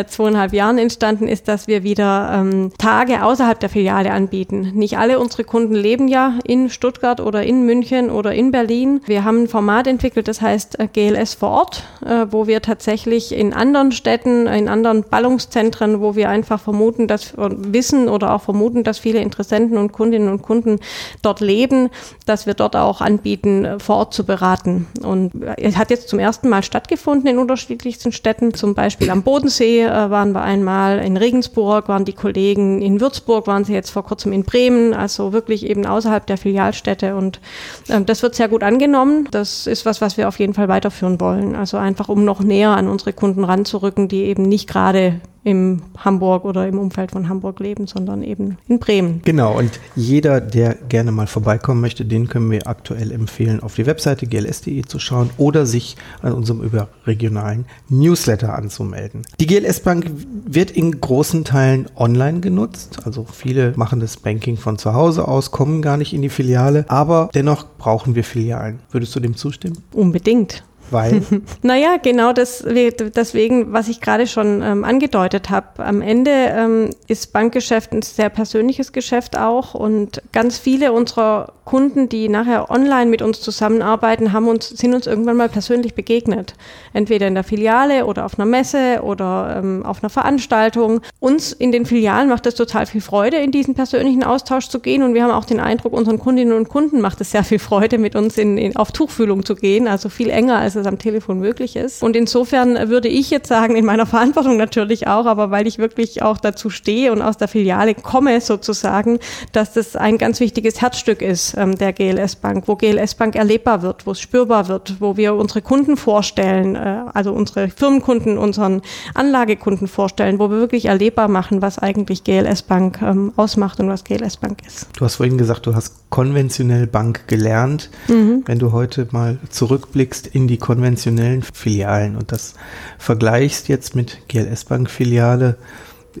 zweieinhalb 0.08 0.52
Jahren 0.52 0.78
entstanden, 0.78 1.28
ist, 1.28 1.48
dass 1.48 1.68
wir 1.68 1.82
wieder 1.82 2.30
ähm, 2.34 2.72
Tage 2.78 3.22
außerhalb 3.22 3.58
der 3.60 3.68
Filiale 3.68 4.10
anbieten. 4.10 4.72
Nicht 4.74 4.98
alle 4.98 5.20
unsere 5.20 5.44
Kunden 5.44 5.74
leben 5.74 6.08
ja 6.08 6.38
in 6.44 6.68
Stuttgart 6.70 7.20
oder 7.20 7.44
in 7.44 7.64
München 7.64 8.10
oder 8.10 8.34
in 8.38 8.52
Berlin. 8.52 9.00
Wir 9.04 9.24
haben 9.24 9.42
ein 9.42 9.48
Format 9.48 9.88
entwickelt, 9.88 10.28
das 10.28 10.40
heißt 10.40 10.78
äh, 10.78 10.86
GLS 10.86 11.34
vor 11.34 11.50
Ort, 11.50 11.82
äh, 12.06 12.26
wo 12.30 12.46
wir 12.46 12.62
tatsächlich 12.62 13.32
in 13.32 13.52
anderen 13.52 13.90
Städten, 13.90 14.46
in 14.46 14.68
anderen 14.68 15.02
Ballungszentren, 15.02 16.00
wo 16.00 16.14
wir 16.14 16.28
einfach 16.28 16.60
vermuten, 16.60 17.08
dass 17.08 17.34
wissen 17.36 18.08
oder 18.08 18.32
auch 18.32 18.42
vermuten, 18.42 18.84
dass 18.84 18.98
viele 18.98 19.18
Interessenten 19.18 19.76
und 19.76 19.90
Kundinnen 19.90 20.28
und 20.28 20.42
Kunden 20.42 20.78
dort 21.20 21.40
leben, 21.40 21.90
dass 22.26 22.46
wir 22.46 22.54
dort 22.54 22.76
auch 22.76 23.00
anbieten, 23.00 23.64
äh, 23.64 23.78
vor 23.80 23.96
Ort 23.96 24.14
zu 24.14 24.24
beraten. 24.24 24.86
Und 25.02 25.32
es 25.56 25.76
hat 25.76 25.90
jetzt 25.90 26.08
zum 26.08 26.20
ersten 26.20 26.48
Mal 26.48 26.62
stattgefunden 26.62 27.28
in 27.28 27.38
unterschiedlichsten 27.38 28.12
Städten. 28.12 28.54
Zum 28.54 28.74
Beispiel 28.74 29.10
am 29.10 29.24
Bodensee 29.24 29.84
waren 29.84 30.32
wir 30.32 30.42
einmal, 30.42 31.00
in 31.00 31.16
Regensburg 31.16 31.88
waren 31.88 32.04
die 32.04 32.12
Kollegen, 32.12 32.80
in 32.82 33.00
Würzburg 33.00 33.48
waren 33.48 33.64
sie 33.64 33.72
jetzt 33.72 33.90
vor 33.90 34.04
kurzem 34.04 34.32
in 34.32 34.44
Bremen, 34.44 34.94
also 34.94 35.32
wirklich 35.32 35.66
eben 35.66 35.86
außerhalb 35.86 36.24
der 36.26 36.38
Filialstädte. 36.38 37.16
Und 37.16 37.40
ähm, 37.88 38.06
das 38.06 38.22
wird 38.22 38.27
sehr 38.34 38.48
gut 38.48 38.62
angenommen. 38.62 39.28
Das 39.30 39.66
ist 39.66 39.86
was, 39.86 40.00
was 40.00 40.16
wir 40.16 40.28
auf 40.28 40.38
jeden 40.38 40.54
Fall 40.54 40.68
weiterführen 40.68 41.20
wollen. 41.20 41.56
Also 41.56 41.76
einfach, 41.76 42.08
um 42.08 42.24
noch 42.24 42.40
näher 42.40 42.70
an 42.70 42.88
unsere 42.88 43.12
Kunden 43.12 43.44
ranzurücken, 43.44 44.08
die 44.08 44.24
eben 44.24 44.42
nicht 44.42 44.68
gerade 44.68 45.20
im 45.44 45.82
Hamburg 45.96 46.44
oder 46.44 46.66
im 46.66 46.78
Umfeld 46.78 47.12
von 47.12 47.28
Hamburg 47.28 47.60
leben, 47.60 47.86
sondern 47.86 48.22
eben 48.22 48.58
in 48.68 48.78
Bremen. 48.78 49.22
Genau, 49.24 49.56
und 49.56 49.80
jeder, 49.96 50.40
der 50.40 50.74
gerne 50.74 51.12
mal 51.12 51.26
vorbeikommen 51.26 51.80
möchte, 51.80 52.04
den 52.04 52.28
können 52.28 52.50
wir 52.50 52.66
aktuell 52.66 53.12
empfehlen, 53.12 53.60
auf 53.60 53.74
die 53.74 53.86
Webseite 53.86 54.26
gls.de 54.26 54.82
zu 54.82 54.98
schauen 54.98 55.30
oder 55.36 55.66
sich 55.66 55.96
an 56.22 56.32
unserem 56.32 56.62
überregionalen 56.62 57.66
Newsletter 57.88 58.54
anzumelden. 58.54 59.22
Die 59.40 59.46
GLS 59.46 59.80
Bank 59.80 60.10
wird 60.46 60.70
in 60.70 61.00
großen 61.00 61.44
Teilen 61.44 61.86
online 61.96 62.40
genutzt, 62.40 63.00
also 63.04 63.24
viele 63.30 63.72
machen 63.76 64.00
das 64.00 64.16
Banking 64.16 64.56
von 64.56 64.78
zu 64.78 64.94
Hause 64.94 65.28
aus, 65.28 65.50
kommen 65.50 65.82
gar 65.82 65.96
nicht 65.96 66.12
in 66.12 66.22
die 66.22 66.28
Filiale, 66.28 66.84
aber 66.88 67.30
dennoch 67.34 67.66
brauchen 67.78 68.14
wir 68.14 68.24
Filialen. 68.24 68.80
Würdest 68.90 69.14
du 69.14 69.20
dem 69.20 69.36
zustimmen? 69.36 69.78
Unbedingt. 69.92 70.64
Weil? 70.90 71.22
naja, 71.62 71.96
genau 72.02 72.32
das, 72.32 72.64
deswegen, 72.66 73.72
was 73.72 73.88
ich 73.88 74.00
gerade 74.00 74.26
schon 74.26 74.62
ähm, 74.62 74.84
angedeutet 74.84 75.50
habe. 75.50 75.84
Am 75.84 76.02
Ende 76.02 76.30
ähm, 76.30 76.90
ist 77.06 77.32
Bankgeschäft 77.32 77.92
ein 77.92 78.02
sehr 78.02 78.30
persönliches 78.30 78.92
Geschäft 78.92 79.36
auch 79.38 79.74
und 79.74 80.22
ganz 80.32 80.58
viele 80.58 80.92
unserer 80.92 81.52
Kunden, 81.68 82.08
die 82.08 82.30
nachher 82.30 82.70
online 82.70 83.10
mit 83.10 83.20
uns 83.20 83.42
zusammenarbeiten, 83.42 84.32
haben 84.32 84.48
uns, 84.48 84.70
sind 84.70 84.94
uns 84.94 85.06
irgendwann 85.06 85.36
mal 85.36 85.50
persönlich 85.50 85.94
begegnet. 85.94 86.54
Entweder 86.94 87.26
in 87.26 87.34
der 87.34 87.44
Filiale 87.44 88.06
oder 88.06 88.24
auf 88.24 88.38
einer 88.38 88.46
Messe 88.46 89.00
oder 89.02 89.56
ähm, 89.58 89.84
auf 89.84 90.02
einer 90.02 90.08
Veranstaltung. 90.08 91.02
Uns 91.20 91.52
in 91.52 91.70
den 91.70 91.84
Filialen 91.84 92.30
macht 92.30 92.46
es 92.46 92.54
total 92.54 92.86
viel 92.86 93.02
Freude, 93.02 93.36
in 93.36 93.50
diesen 93.50 93.74
persönlichen 93.74 94.24
Austausch 94.24 94.68
zu 94.68 94.80
gehen 94.80 95.02
und 95.02 95.12
wir 95.12 95.22
haben 95.22 95.30
auch 95.30 95.44
den 95.44 95.60
Eindruck, 95.60 95.92
unseren 95.92 96.18
Kundinnen 96.18 96.56
und 96.56 96.70
Kunden 96.70 97.02
macht 97.02 97.20
es 97.20 97.32
sehr 97.32 97.44
viel 97.44 97.58
Freude, 97.58 97.98
mit 97.98 98.16
uns 98.16 98.38
in, 98.38 98.56
in, 98.56 98.74
auf 98.76 98.90
Tuchfühlung 98.90 99.44
zu 99.44 99.54
gehen, 99.54 99.88
also 99.88 100.08
viel 100.08 100.30
enger 100.30 100.56
als 100.56 100.74
es 100.78 100.86
am 100.86 100.98
Telefon 100.98 101.38
möglich 101.38 101.76
ist. 101.76 102.02
Und 102.02 102.16
insofern 102.16 102.88
würde 102.88 103.08
ich 103.08 103.30
jetzt 103.30 103.48
sagen, 103.48 103.76
in 103.76 103.84
meiner 103.84 104.06
Verantwortung 104.06 104.56
natürlich 104.56 105.06
auch, 105.06 105.26
aber 105.26 105.50
weil 105.50 105.66
ich 105.66 105.78
wirklich 105.78 106.22
auch 106.22 106.38
dazu 106.38 106.70
stehe 106.70 107.12
und 107.12 107.22
aus 107.22 107.36
der 107.36 107.48
Filiale 107.48 107.94
komme 107.94 108.40
sozusagen, 108.40 109.18
dass 109.52 109.72
das 109.72 109.96
ein 109.96 110.18
ganz 110.18 110.40
wichtiges 110.40 110.80
Herzstück 110.80 111.22
ist 111.22 111.54
ähm, 111.56 111.76
der 111.76 111.92
GLS 111.92 112.36
Bank, 112.36 112.64
wo 112.66 112.76
GLS 112.76 113.14
Bank 113.14 113.34
erlebbar 113.34 113.82
wird, 113.82 114.06
wo 114.06 114.12
es 114.12 114.20
spürbar 114.20 114.68
wird, 114.68 114.96
wo 115.00 115.16
wir 115.16 115.34
unsere 115.34 115.62
Kunden 115.62 115.96
vorstellen, 115.96 116.74
äh, 116.74 117.02
also 117.12 117.32
unsere 117.32 117.68
Firmenkunden, 117.68 118.38
unseren 118.38 118.82
Anlagekunden 119.14 119.88
vorstellen, 119.88 120.38
wo 120.38 120.50
wir 120.50 120.58
wirklich 120.58 120.86
erlebbar 120.86 121.28
machen, 121.28 121.62
was 121.62 121.78
eigentlich 121.78 122.24
GLS 122.24 122.62
Bank 122.62 123.00
ähm, 123.02 123.32
ausmacht 123.36 123.80
und 123.80 123.88
was 123.88 124.04
GLS 124.04 124.36
Bank 124.36 124.60
ist. 124.66 124.88
Du 124.96 125.04
hast 125.04 125.16
vorhin 125.16 125.38
gesagt, 125.38 125.66
du 125.66 125.74
hast 125.74 125.94
konventionell 126.10 126.86
Bank 126.86 127.28
gelernt. 127.28 127.90
Mhm. 128.08 128.42
Wenn 128.46 128.58
du 128.58 128.72
heute 128.72 129.08
mal 129.10 129.38
zurückblickst 129.50 130.26
in 130.26 130.48
die 130.48 130.58
konventionellen 130.68 131.42
Filialen 131.42 132.14
und 132.14 132.30
das 132.30 132.52
vergleichst 132.98 133.68
jetzt 133.68 133.96
mit 133.96 134.28
GLS 134.28 134.66
Bank 134.66 134.90
Filiale, 134.90 135.56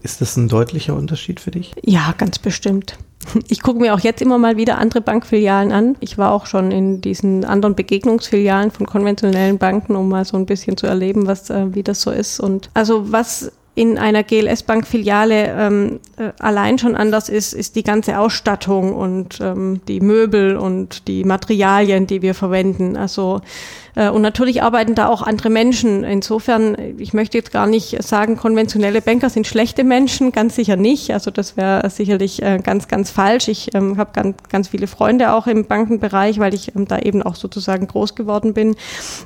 Ist 0.02 0.22
das 0.22 0.38
ein 0.38 0.48
deutlicher 0.48 0.94
Unterschied 0.94 1.38
für 1.38 1.50
dich? 1.50 1.74
Ja, 1.84 2.14
ganz 2.16 2.38
bestimmt. 2.38 2.96
Ich 3.48 3.60
gucke 3.62 3.80
mir 3.80 3.92
auch 3.94 4.00
jetzt 4.00 4.22
immer 4.22 4.38
mal 4.38 4.56
wieder 4.56 4.78
andere 4.78 5.02
Bankfilialen 5.02 5.70
an. 5.70 5.96
Ich 6.00 6.16
war 6.16 6.32
auch 6.32 6.46
schon 6.46 6.70
in 6.70 7.02
diesen 7.02 7.44
anderen 7.44 7.74
Begegnungsfilialen 7.74 8.70
von 8.70 8.86
konventionellen 8.86 9.58
Banken, 9.58 9.96
um 9.96 10.08
mal 10.08 10.24
so 10.24 10.38
ein 10.38 10.46
bisschen 10.46 10.78
zu 10.78 10.86
erleben, 10.86 11.26
was, 11.26 11.50
äh, 11.50 11.74
wie 11.74 11.82
das 11.82 12.00
so 12.00 12.10
ist. 12.10 12.40
Und 12.40 12.70
also 12.72 13.12
was 13.12 13.52
in 13.78 13.96
einer 13.96 14.24
GLS-Bank-Filiale 14.24 15.54
ähm, 15.56 16.00
äh, 16.16 16.32
allein 16.40 16.78
schon 16.78 16.96
anders 16.96 17.28
ist, 17.28 17.52
ist 17.52 17.76
die 17.76 17.84
ganze 17.84 18.18
Ausstattung 18.18 18.92
und 18.92 19.40
ähm, 19.40 19.80
die 19.86 20.00
Möbel 20.00 20.56
und 20.56 21.06
die 21.06 21.22
Materialien, 21.22 22.08
die 22.08 22.20
wir 22.20 22.34
verwenden. 22.34 22.96
Also 22.96 23.40
und 23.98 24.22
natürlich 24.22 24.62
arbeiten 24.62 24.94
da 24.94 25.08
auch 25.08 25.22
andere 25.22 25.50
Menschen. 25.50 26.04
Insofern, 26.04 26.76
ich 26.98 27.12
möchte 27.12 27.36
jetzt 27.38 27.52
gar 27.52 27.66
nicht 27.66 28.02
sagen, 28.02 28.36
konventionelle 28.36 29.00
Banker 29.00 29.28
sind 29.30 29.46
schlechte 29.46 29.82
Menschen, 29.82 30.32
ganz 30.32 30.54
sicher 30.54 30.76
nicht. 30.76 31.12
Also 31.12 31.30
das 31.30 31.56
wäre 31.56 31.88
sicherlich 31.90 32.42
äh, 32.42 32.58
ganz, 32.62 32.88
ganz 32.88 33.10
falsch. 33.10 33.48
Ich 33.48 33.74
ähm, 33.74 33.96
habe 33.96 34.10
ganz, 34.12 34.36
ganz 34.48 34.68
viele 34.68 34.86
Freunde 34.86 35.32
auch 35.32 35.46
im 35.46 35.66
Bankenbereich, 35.66 36.38
weil 36.38 36.54
ich 36.54 36.74
ähm, 36.76 36.86
da 36.86 36.98
eben 36.98 37.22
auch 37.22 37.34
sozusagen 37.34 37.86
groß 37.86 38.14
geworden 38.14 38.54
bin. 38.54 38.76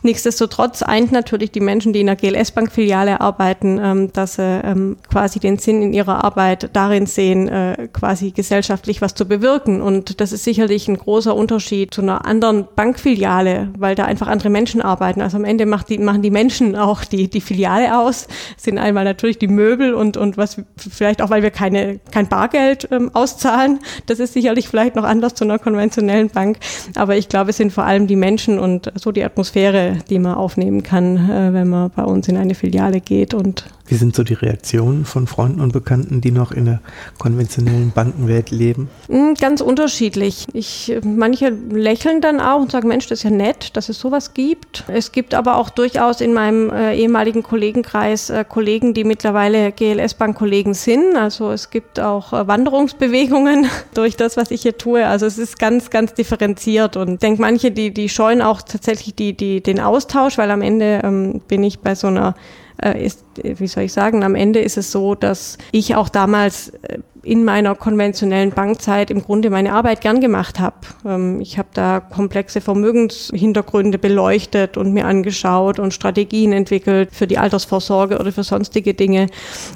Nichtsdestotrotz 0.02 0.82
eint 0.82 1.12
natürlich 1.12 1.50
die 1.50 1.60
Menschen, 1.60 1.92
die 1.92 2.00
in 2.00 2.06
der 2.06 2.16
GLS-Bank-Filiale 2.16 3.20
arbeiten, 3.20 3.78
ähm, 3.82 4.12
dass 4.12 4.34
sie 4.36 4.60
ähm, 4.64 4.96
quasi 5.10 5.38
den 5.38 5.58
Sinn 5.58 5.82
in 5.82 5.92
ihrer 5.92 6.24
Arbeit 6.24 6.70
darin 6.72 7.06
sehen, 7.06 7.48
äh, 7.48 7.88
quasi 7.92 8.30
gesellschaftlich 8.30 9.02
was 9.02 9.14
zu 9.14 9.26
bewirken. 9.26 9.82
Und 9.82 10.20
das 10.20 10.32
ist 10.32 10.44
sicherlich 10.44 10.88
ein 10.88 10.96
großer 10.96 11.34
Unterschied 11.34 11.92
zu 11.92 12.00
einer 12.02 12.24
anderen 12.24 12.66
Bankfiliale, 12.74 13.68
weil 13.76 13.94
da 13.94 14.04
einfach 14.04 14.28
andere 14.28 14.50
Menschen 14.50 14.61
Menschen 14.62 14.80
arbeiten. 14.80 15.20
Also 15.20 15.38
am 15.38 15.44
Ende 15.44 15.66
die, 15.88 15.98
machen 15.98 16.22
die 16.22 16.30
Menschen 16.30 16.76
auch 16.76 17.04
die, 17.04 17.28
die 17.28 17.40
Filiale 17.40 17.98
aus, 17.98 18.28
sind 18.56 18.78
einmal 18.78 19.02
natürlich 19.02 19.38
die 19.38 19.48
Möbel 19.48 19.92
und, 19.92 20.16
und 20.16 20.36
was 20.36 20.62
vielleicht 20.76 21.20
auch, 21.20 21.30
weil 21.30 21.42
wir 21.42 21.50
keine, 21.50 21.98
kein 22.12 22.28
Bargeld 22.28 22.86
ähm, 22.92 23.10
auszahlen. 23.12 23.80
Das 24.06 24.20
ist 24.20 24.34
sicherlich 24.34 24.68
vielleicht 24.68 24.94
noch 24.94 25.02
anders 25.02 25.34
zu 25.34 25.42
einer 25.42 25.58
konventionellen 25.58 26.28
Bank. 26.28 26.58
Aber 26.94 27.16
ich 27.16 27.28
glaube, 27.28 27.50
es 27.50 27.56
sind 27.56 27.72
vor 27.72 27.84
allem 27.84 28.06
die 28.06 28.14
Menschen 28.14 28.60
und 28.60 28.92
so 28.94 29.10
die 29.10 29.24
Atmosphäre, 29.24 29.98
die 30.08 30.20
man 30.20 30.34
aufnehmen 30.34 30.84
kann, 30.84 31.28
äh, 31.28 31.52
wenn 31.52 31.68
man 31.68 31.90
bei 31.90 32.04
uns 32.04 32.28
in 32.28 32.36
eine 32.36 32.54
Filiale 32.54 33.00
geht 33.00 33.34
und 33.34 33.64
wie 33.92 33.96
sind 33.96 34.16
so 34.16 34.24
die 34.24 34.32
Reaktionen 34.32 35.04
von 35.04 35.26
Freunden 35.26 35.60
und 35.60 35.74
Bekannten, 35.74 36.22
die 36.22 36.30
noch 36.30 36.50
in 36.50 36.64
der 36.64 36.80
konventionellen 37.18 37.90
Bankenwelt 37.90 38.50
leben? 38.50 38.88
Hm, 39.08 39.34
ganz 39.34 39.60
unterschiedlich. 39.60 40.46
Ich, 40.54 40.96
manche 41.04 41.50
lächeln 41.50 42.22
dann 42.22 42.40
auch 42.40 42.62
und 42.62 42.72
sagen, 42.72 42.88
Mensch, 42.88 43.06
das 43.08 43.18
ist 43.18 43.24
ja 43.24 43.30
nett, 43.30 43.76
dass 43.76 43.90
es 43.90 43.98
sowas 43.98 44.32
gibt. 44.32 44.84
Es 44.88 45.12
gibt 45.12 45.34
aber 45.34 45.58
auch 45.58 45.68
durchaus 45.68 46.22
in 46.22 46.32
meinem 46.32 46.70
äh, 46.70 46.96
ehemaligen 46.96 47.42
Kollegenkreis 47.42 48.30
äh, 48.30 48.46
Kollegen, 48.48 48.94
die 48.94 49.04
mittlerweile 49.04 49.72
GLS-Bank-Kollegen 49.72 50.72
sind. 50.72 51.14
Also 51.14 51.50
es 51.50 51.68
gibt 51.68 52.00
auch 52.00 52.32
äh, 52.32 52.48
Wanderungsbewegungen 52.48 53.66
durch 53.94 54.16
das, 54.16 54.38
was 54.38 54.50
ich 54.50 54.62
hier 54.62 54.78
tue. 54.78 55.06
Also 55.06 55.26
es 55.26 55.36
ist 55.36 55.58
ganz, 55.58 55.90
ganz 55.90 56.14
differenziert 56.14 56.96
und 56.96 57.12
ich 57.12 57.18
denke, 57.18 57.42
manche, 57.42 57.70
die, 57.70 57.92
die 57.92 58.08
scheuen 58.08 58.40
auch 58.40 58.62
tatsächlich 58.62 59.14
die, 59.14 59.36
die, 59.36 59.62
den 59.62 59.80
Austausch, 59.80 60.38
weil 60.38 60.50
am 60.50 60.62
Ende 60.62 61.02
ähm, 61.04 61.42
bin 61.46 61.62
ich 61.62 61.80
bei 61.80 61.94
so 61.94 62.06
einer 62.06 62.34
äh, 62.82 63.04
ist, 63.04 63.24
wie 63.42 63.66
soll 63.66 63.84
ich 63.84 63.92
sagen, 63.92 64.24
am 64.24 64.34
Ende 64.34 64.60
ist 64.60 64.76
es 64.76 64.92
so, 64.92 65.14
dass 65.14 65.58
ich 65.72 65.94
auch 65.94 66.08
damals 66.08 66.70
äh, 66.82 66.98
in 67.22 67.44
meiner 67.44 67.74
konventionellen 67.74 68.50
Bankzeit 68.50 69.10
im 69.10 69.22
Grunde 69.22 69.50
meine 69.50 69.72
Arbeit 69.72 70.00
gern 70.00 70.20
gemacht 70.20 70.58
habe. 70.58 70.76
Ähm, 71.06 71.40
ich 71.40 71.58
habe 71.58 71.68
da 71.72 72.00
komplexe 72.00 72.60
Vermögenshintergründe 72.60 73.98
beleuchtet 73.98 74.76
und 74.76 74.92
mir 74.92 75.06
angeschaut 75.06 75.78
und 75.78 75.94
Strategien 75.94 76.52
entwickelt 76.52 77.10
für 77.12 77.26
die 77.26 77.38
Altersvorsorge 77.38 78.18
oder 78.18 78.32
für 78.32 78.42
sonstige 78.42 78.94
Dinge. 78.94 79.28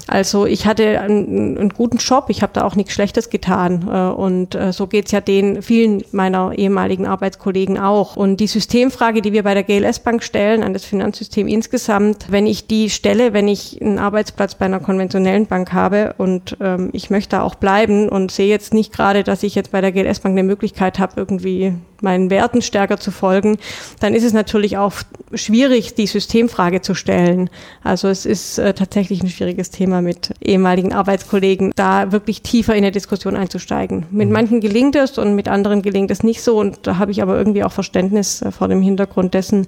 Also 0.07 0.45
ich 0.45 0.65
hatte 0.65 0.99
einen, 0.99 1.57
einen 1.57 1.69
guten 1.69 1.97
Job, 1.97 2.25
ich 2.29 2.41
habe 2.41 2.53
da 2.53 2.63
auch 2.63 2.75
nichts 2.75 2.93
Schlechtes 2.93 3.29
getan. 3.29 3.87
Äh, 3.89 4.13
und 4.13 4.55
äh, 4.55 4.73
so 4.73 4.87
geht's 4.87 5.11
ja 5.11 5.21
den 5.21 5.61
vielen 5.61 6.03
meiner 6.11 6.53
ehemaligen 6.57 7.07
Arbeitskollegen 7.07 7.77
auch. 7.77 8.17
Und 8.17 8.37
die 8.37 8.47
Systemfrage, 8.47 9.21
die 9.21 9.31
wir 9.31 9.43
bei 9.43 9.53
der 9.53 9.63
GLS 9.63 9.99
Bank 9.99 10.23
stellen, 10.23 10.63
an 10.63 10.73
das 10.73 10.83
Finanzsystem 10.83 11.47
insgesamt, 11.47 12.25
wenn 12.29 12.45
ich 12.45 12.67
die 12.67 12.89
stelle, 12.89 13.33
wenn 13.33 13.46
ich 13.47 13.81
einen 13.81 13.99
Arbeitsplatz 13.99 14.55
bei 14.55 14.65
einer 14.65 14.79
konventionellen 14.79 15.45
Bank 15.45 15.73
habe 15.73 16.15
und 16.17 16.57
ähm, 16.59 16.89
ich 16.93 17.09
möchte 17.09 17.37
da 17.37 17.41
auch 17.43 17.55
bleiben 17.55 18.09
und 18.09 18.31
sehe 18.31 18.47
jetzt 18.47 18.73
nicht 18.73 18.93
gerade, 18.93 19.23
dass 19.23 19.43
ich 19.43 19.55
jetzt 19.55 19.71
bei 19.71 19.81
der 19.81 19.91
GLS 19.91 20.19
Bank 20.19 20.33
eine 20.33 20.43
Möglichkeit 20.43 20.99
habe, 20.99 21.13
irgendwie 21.15 21.73
meinen 22.01 22.29
Werten 22.29 22.61
stärker 22.61 22.97
zu 22.97 23.11
folgen, 23.11 23.57
dann 23.99 24.13
ist 24.13 24.23
es 24.23 24.33
natürlich 24.33 24.77
auch 24.77 24.93
schwierig, 25.33 25.95
die 25.95 26.07
Systemfrage 26.07 26.81
zu 26.81 26.93
stellen. 26.93 27.49
Also 27.83 28.07
es 28.07 28.25
ist 28.25 28.59
äh, 28.59 28.73
tatsächlich 28.73 29.23
ein 29.23 29.29
schwieriges 29.29 29.71
Thema 29.71 30.01
mit 30.01 30.33
ehemaligen 30.41 30.93
Arbeitskollegen, 30.93 31.71
da 31.75 32.11
wirklich 32.11 32.41
tiefer 32.41 32.75
in 32.75 32.83
der 32.83 32.91
Diskussion 32.91 33.35
einzusteigen. 33.35 34.05
Mit 34.11 34.27
mhm. 34.27 34.33
manchen 34.33 34.61
gelingt 34.61 34.95
es 34.95 35.17
und 35.17 35.35
mit 35.35 35.47
anderen 35.47 35.81
gelingt 35.81 36.11
es 36.11 36.23
nicht 36.23 36.41
so 36.41 36.59
und 36.59 36.79
da 36.83 36.97
habe 36.97 37.11
ich 37.11 37.21
aber 37.21 37.37
irgendwie 37.37 37.63
auch 37.63 37.71
Verständnis 37.71 38.41
äh, 38.41 38.51
vor 38.51 38.67
dem 38.67 38.81
Hintergrund 38.81 39.33
dessen, 39.33 39.67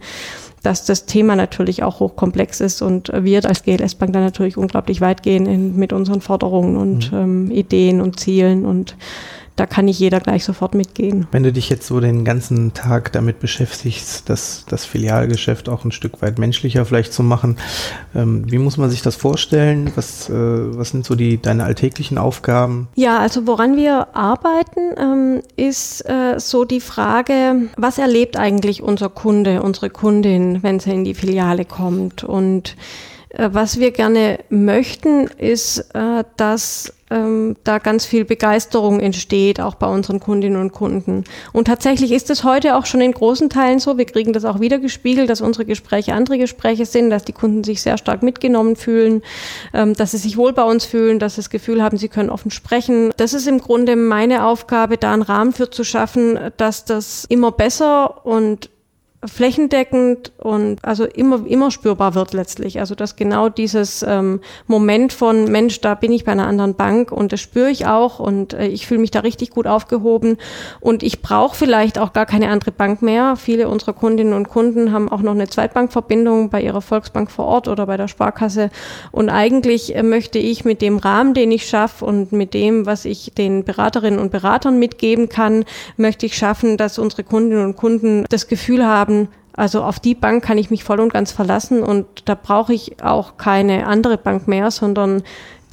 dass 0.64 0.86
das 0.86 1.06
Thema 1.06 1.36
natürlich 1.36 1.84
auch 1.84 2.00
hochkomplex 2.00 2.62
ist 2.62 2.82
und 2.82 3.12
wir 3.14 3.46
als 3.46 3.64
GLS 3.64 3.96
Bank 3.96 4.14
dann 4.14 4.24
natürlich 4.24 4.58
unglaublich 4.58 5.02
weit 5.02 5.24
gehen 5.24 5.46
in, 5.46 5.78
mit 5.78 5.94
unseren 5.94 6.22
Forderungen 6.22 6.78
und 6.78 7.12
mhm. 7.12 7.18
ähm, 7.18 7.52
Ideen 7.52 8.02
und 8.02 8.20
Zielen 8.20 8.66
und 8.66 8.96
da 9.60 9.66
kann 9.66 9.86
nicht 9.86 10.00
jeder 10.00 10.20
gleich 10.22 10.46
sofort 10.46 10.74
mitgehen. 10.74 11.28
Wenn 11.32 11.44
du 11.44 11.52
dich 11.52 11.70
jetzt 11.70 11.86
so 11.86 12.00
den 12.00 12.24
ganzen 12.24 12.74
Tag 12.74 13.12
damit 13.12 13.40
beschäftigst, 13.40 14.30
das, 14.30 14.66
das 14.70 14.86
Filialgeschäft 14.86 15.68
auch 15.68 15.84
ein 15.84 15.92
Stück 15.92 16.22
weit 16.22 16.40
menschlicher 16.40 16.86
vielleicht 16.86 17.12
zu 17.12 17.24
machen, 17.24 17.58
ähm, 18.16 18.50
wie 18.50 18.58
muss 18.58 18.78
man 18.78 18.90
sich 18.90 19.02
das 19.02 19.18
vorstellen? 19.18 19.92
Was, 19.96 20.30
äh, 20.30 20.34
was 20.34 20.90
sind 20.90 21.06
so 21.06 21.16
die 21.16 21.42
deine 21.42 21.66
alltäglichen 21.66 22.18
Aufgaben? 22.18 22.88
Ja, 22.96 23.20
also 23.20 23.48
woran 23.48 23.76
wir 23.76 24.16
arbeiten, 24.16 24.94
ähm, 24.98 25.42
ist 25.58 26.08
äh, 26.08 26.40
so 26.40 26.64
die 26.64 26.80
Frage, 26.82 27.70
was 27.76 27.98
erlebt 27.98 28.38
eigentlich 28.38 28.82
unser 28.82 29.10
Kunde, 29.10 29.62
unsere 29.62 29.90
Kundin, 29.90 30.64
wenn 30.64 30.80
sie 30.80 30.92
in 30.92 31.04
die 31.04 31.14
Filiale 31.14 31.66
kommt? 31.66 32.24
Und 32.24 32.78
äh, 33.30 33.50
was 33.52 33.80
wir 33.80 33.92
gerne 33.92 34.40
möchten, 34.50 35.28
ist, 35.38 35.80
äh, 35.94 36.24
dass 36.38 36.94
ähm, 37.10 37.56
da 37.64 37.80
ganz 37.80 38.06
viel 38.06 38.26
Begeisterung 38.26 39.00
entsteht, 39.00 39.60
auch 39.60 39.76
bei 39.76 39.88
unseren 39.88 40.20
Kundinnen 40.20 40.60
und 40.60 40.72
Kunden. 40.72 41.24
Und 41.54 41.66
tatsächlich 41.66 42.12
ist 42.12 42.30
es 42.30 42.44
heute 42.44 42.76
auch 42.76 42.86
schon 42.86 43.02
in 43.02 43.12
großen 43.12 43.50
Teilen 43.50 43.80
so. 43.80 43.98
Wir 43.98 44.06
kriegen 44.06 44.34
das 44.34 44.46
auch 44.46 44.60
wieder 44.60 44.80
gespiegelt, 44.80 45.30
dass 45.30 45.42
unsere 45.42 45.66
Gespräche 45.66 46.14
andere 46.14 46.38
Gespräche 46.38 46.86
sind, 46.86 47.10
dass 47.10 47.24
die 47.24 47.34
Kunden 47.34 47.64
sich 47.64 47.82
sehr 47.82 47.98
stark 47.98 48.24
mitgenommen 48.24 48.76
fühlen, 48.76 49.22
ähm, 49.74 49.94
dass 49.94 50.12
sie 50.12 50.18
sich 50.18 50.38
wohl 50.38 50.54
bei 50.54 50.64
uns 50.64 50.86
fühlen, 50.86 51.20
dass 51.20 51.36
sie 51.36 51.42
das 51.42 51.50
Gefühl 51.50 51.84
haben, 51.84 51.98
sie 51.98 52.10
können 52.10 52.30
offen 52.30 52.52
sprechen. 52.52 53.12
Das 53.18 53.34
ist 53.34 53.48
im 53.48 53.60
Grunde 53.60 53.96
meine 53.96 54.46
Aufgabe, 54.46 54.98
da 54.98 55.14
einen 55.14 55.22
Rahmen 55.22 55.54
für 55.54 55.70
zu 55.70 55.84
schaffen, 55.84 56.40
dass 56.58 56.86
das 56.86 57.26
immer 57.30 57.52
besser 57.52 58.26
und 58.26 58.70
flächendeckend 59.26 60.32
und 60.38 60.78
also 60.82 61.04
immer, 61.04 61.46
immer 61.46 61.72
spürbar 61.72 62.16
wird 62.16 62.34
letztlich. 62.34 62.80
Also 62.80 62.96
dass 62.96 63.18
genau 63.18 63.50
dieses 63.50 64.02
ähm, 64.02 64.40
Moment 64.66 65.12
von 65.12 65.52
Mensch, 65.52 65.82
da 65.82 65.96
bin 65.96 66.14
ich 66.14 66.24
bei 66.24 66.32
einer 66.32 66.48
anderen 66.48 66.76
Bank 66.76 67.12
und 67.12 67.34
das 67.34 67.42
spüre 67.42 67.70
ich 67.70 67.86
auch 67.86 68.20
und 68.20 68.54
äh, 68.54 68.68
ich 68.68 68.88
fühle 68.88 69.02
mich 69.02 69.12
da 69.12 69.20
richtig 69.20 69.50
gut 69.50 69.68
aufgehoben 69.68 70.38
und 70.80 71.04
ich 71.04 71.22
brauche 71.22 71.56
vielleicht 71.56 72.00
auch 72.00 72.14
gar 72.14 72.26
keine 72.26 72.50
andere 72.50 72.72
Bank 72.72 73.02
mehr. 73.02 73.36
Viele 73.36 73.68
unserer 73.68 73.92
Kundinnen 73.92 74.34
und 74.34 74.48
Kunden 74.48 74.94
haben 74.94 75.10
auch 75.10 75.22
noch 75.22 75.34
eine 75.34 75.50
Zweitbankverbindung 75.50 76.50
bei 76.50 76.62
ihrer 76.62 76.82
Volksbank 76.82 77.30
vor 77.30 77.46
Ort 77.46 77.68
oder 77.68 77.88
bei 77.88 77.98
der 77.98 78.08
Sparkasse 78.08 78.70
und 79.12 79.30
eigentlich 79.30 79.96
äh, 79.98 80.04
möchte 80.04 80.40
ich 80.40 80.64
mit 80.64 80.82
dem 80.82 80.98
Rahmen, 80.98 81.34
den 81.34 81.52
ich 81.52 81.68
schaffe 81.68 82.06
und 82.06 82.32
mit 82.32 82.54
dem, 82.54 82.86
was 82.86 83.04
ich 83.04 83.34
den 83.38 83.66
Beraterinnen 83.66 84.20
und 84.20 84.32
Beratern 84.32 84.80
mitgeben 84.80 85.28
kann, 85.28 85.66
möchte 85.98 86.26
ich 86.26 86.38
schaffen, 86.38 86.78
dass 86.78 86.98
unsere 86.98 87.26
Kundinnen 87.26 87.66
und 87.66 87.76
Kunden 87.76 88.24
das 88.30 88.48
Gefühl 88.48 88.86
haben, 88.86 89.09
haben, 89.10 89.28
also 89.54 89.84
auf 89.84 90.00
die 90.00 90.16
Bank 90.16 90.44
kann 90.44 90.58
ich 90.58 90.70
mich 90.70 90.84
voll 90.84 91.00
und 91.00 91.12
ganz 91.12 91.32
verlassen 91.32 91.84
und 91.84 92.06
da 92.26 92.36
brauche 92.36 92.74
ich 92.74 93.04
auch 93.04 93.38
keine 93.38 93.88
andere 93.88 94.18
Bank 94.18 94.48
mehr, 94.48 94.72
sondern 94.72 95.24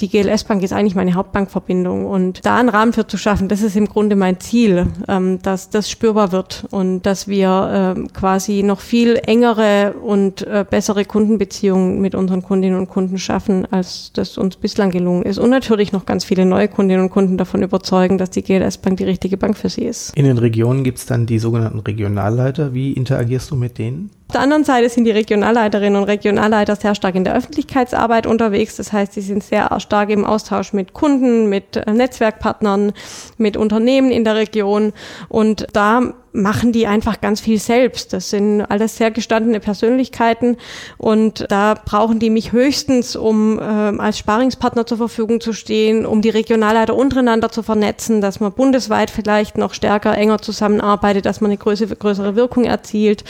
die 0.00 0.08
GLS 0.08 0.44
Bank 0.44 0.62
ist 0.62 0.72
eigentlich 0.72 0.94
meine 0.94 1.14
Hauptbankverbindung 1.14 2.06
und 2.06 2.44
da 2.44 2.56
einen 2.56 2.68
Rahmen 2.68 2.92
für 2.92 3.06
zu 3.06 3.16
schaffen, 3.16 3.48
das 3.48 3.62
ist 3.62 3.76
im 3.76 3.86
Grunde 3.86 4.16
mein 4.16 4.40
Ziel, 4.40 4.86
ähm, 5.08 5.40
dass 5.42 5.70
das 5.70 5.90
spürbar 5.90 6.32
wird 6.32 6.66
und 6.70 7.02
dass 7.02 7.28
wir 7.28 7.94
ähm, 7.96 8.12
quasi 8.12 8.62
noch 8.62 8.80
viel 8.80 9.16
engere 9.16 9.94
und 9.94 10.46
äh, 10.46 10.64
bessere 10.68 11.04
Kundenbeziehungen 11.04 12.00
mit 12.00 12.14
unseren 12.14 12.42
Kundinnen 12.42 12.78
und 12.78 12.88
Kunden 12.88 13.18
schaffen, 13.18 13.66
als 13.70 14.10
das 14.12 14.38
uns 14.38 14.56
bislang 14.56 14.90
gelungen 14.90 15.22
ist 15.22 15.38
und 15.38 15.50
natürlich 15.50 15.92
noch 15.92 16.06
ganz 16.06 16.24
viele 16.24 16.44
neue 16.44 16.68
Kundinnen 16.68 17.02
und 17.04 17.10
Kunden 17.10 17.38
davon 17.38 17.62
überzeugen, 17.62 18.18
dass 18.18 18.30
die 18.30 18.42
GLS 18.42 18.78
Bank 18.78 18.98
die 18.98 19.04
richtige 19.04 19.36
Bank 19.36 19.56
für 19.56 19.68
sie 19.68 19.84
ist. 19.84 20.16
In 20.16 20.24
den 20.24 20.38
Regionen 20.38 20.84
gibt 20.84 20.98
es 20.98 21.06
dann 21.06 21.26
die 21.26 21.38
sogenannten 21.38 21.80
Regionalleiter. 21.80 22.74
Wie 22.74 22.92
interagierst 22.92 23.50
du 23.50 23.56
mit 23.56 23.78
denen? 23.78 24.10
Auf 24.28 24.32
der 24.32 24.40
anderen 24.40 24.64
Seite 24.64 24.88
sind 24.88 25.04
die 25.04 25.12
Regionalleiterinnen 25.12 26.02
und 26.02 26.08
Regionalleiter 26.08 26.74
sehr 26.74 26.96
stark 26.96 27.14
in 27.14 27.22
der 27.22 27.36
Öffentlichkeitsarbeit 27.36 28.26
unterwegs. 28.26 28.74
Das 28.74 28.92
heißt, 28.92 29.12
sie 29.12 29.20
sind 29.20 29.44
sehr 29.44 29.78
stark 29.78 30.10
im 30.10 30.24
Austausch 30.24 30.72
mit 30.72 30.94
Kunden, 30.94 31.48
mit 31.48 31.76
äh, 31.76 31.92
Netzwerkpartnern, 31.92 32.92
mit 33.38 33.56
Unternehmen 33.56 34.10
in 34.10 34.24
der 34.24 34.34
Region. 34.34 34.92
Und 35.28 35.68
da 35.72 36.12
machen 36.36 36.72
die 36.72 36.86
einfach 36.86 37.20
ganz 37.20 37.40
viel 37.40 37.58
selbst. 37.58 38.12
Das 38.12 38.30
sind 38.30 38.62
alles 38.62 38.96
sehr 38.96 39.10
gestandene 39.10 39.58
Persönlichkeiten 39.58 40.56
und 40.98 41.46
da 41.48 41.74
brauchen 41.74 42.18
die 42.18 42.30
mich 42.30 42.52
höchstens, 42.52 43.16
um 43.16 43.58
äh, 43.58 43.62
als 43.62 44.18
Sparingspartner 44.18 44.86
zur 44.86 44.98
Verfügung 44.98 45.40
zu 45.40 45.52
stehen, 45.52 46.06
um 46.06 46.22
die 46.22 46.30
Regionalleiter 46.30 46.94
untereinander 46.94 47.50
zu 47.50 47.62
vernetzen, 47.62 48.20
dass 48.20 48.40
man 48.40 48.52
bundesweit 48.52 49.10
vielleicht 49.10 49.58
noch 49.58 49.74
stärker, 49.74 50.16
enger 50.16 50.38
zusammenarbeitet, 50.38 51.26
dass 51.26 51.40
man 51.40 51.50
eine 51.50 51.58
größere, 51.58 51.96
größere 51.96 52.36
Wirkung 52.36 52.64
erzielt. 52.64 53.24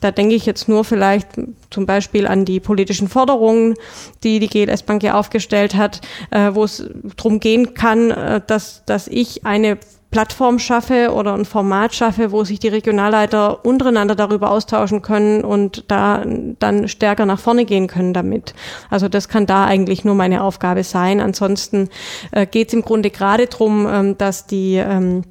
Da 0.00 0.10
denke 0.10 0.34
ich 0.34 0.46
jetzt 0.46 0.68
nur 0.68 0.84
vielleicht 0.84 1.28
zum 1.70 1.86
Beispiel 1.86 2.26
an 2.26 2.44
die 2.44 2.60
politischen 2.60 3.08
Forderungen, 3.08 3.74
die 4.22 4.40
die 4.40 4.48
GLS 4.48 4.82
Bank 4.82 5.02
ja 5.02 5.14
aufgestellt 5.14 5.74
hat, 5.74 6.00
äh, 6.30 6.50
wo 6.52 6.64
es 6.64 6.84
darum 7.16 7.40
gehen 7.40 7.74
kann, 7.74 8.10
äh, 8.10 8.40
dass, 8.46 8.84
dass 8.84 9.08
ich 9.08 9.46
eine 9.46 9.78
Plattform 10.10 10.58
schaffe 10.58 11.12
oder 11.12 11.34
ein 11.34 11.44
Format 11.44 11.94
schaffe, 11.94 12.32
wo 12.32 12.44
sich 12.44 12.58
die 12.58 12.68
Regionalleiter 12.68 13.64
untereinander 13.64 14.14
darüber 14.14 14.50
austauschen 14.50 15.02
können 15.02 15.44
und 15.44 15.84
da 15.88 16.24
dann 16.58 16.88
stärker 16.88 17.26
nach 17.26 17.38
vorne 17.38 17.64
gehen 17.64 17.86
können 17.86 18.14
damit. 18.14 18.54
Also 18.88 19.08
das 19.08 19.28
kann 19.28 19.46
da 19.46 19.66
eigentlich 19.66 20.04
nur 20.04 20.14
meine 20.14 20.42
Aufgabe 20.42 20.84
sein. 20.84 21.20
Ansonsten 21.20 21.88
äh, 22.30 22.46
geht 22.46 22.68
es 22.68 22.74
im 22.74 22.82
Grunde 22.82 23.10
gerade 23.10 23.46
drum, 23.46 23.86
ähm, 23.90 24.18
dass 24.18 24.46
die 24.46 24.76
ähm, 24.76 25.22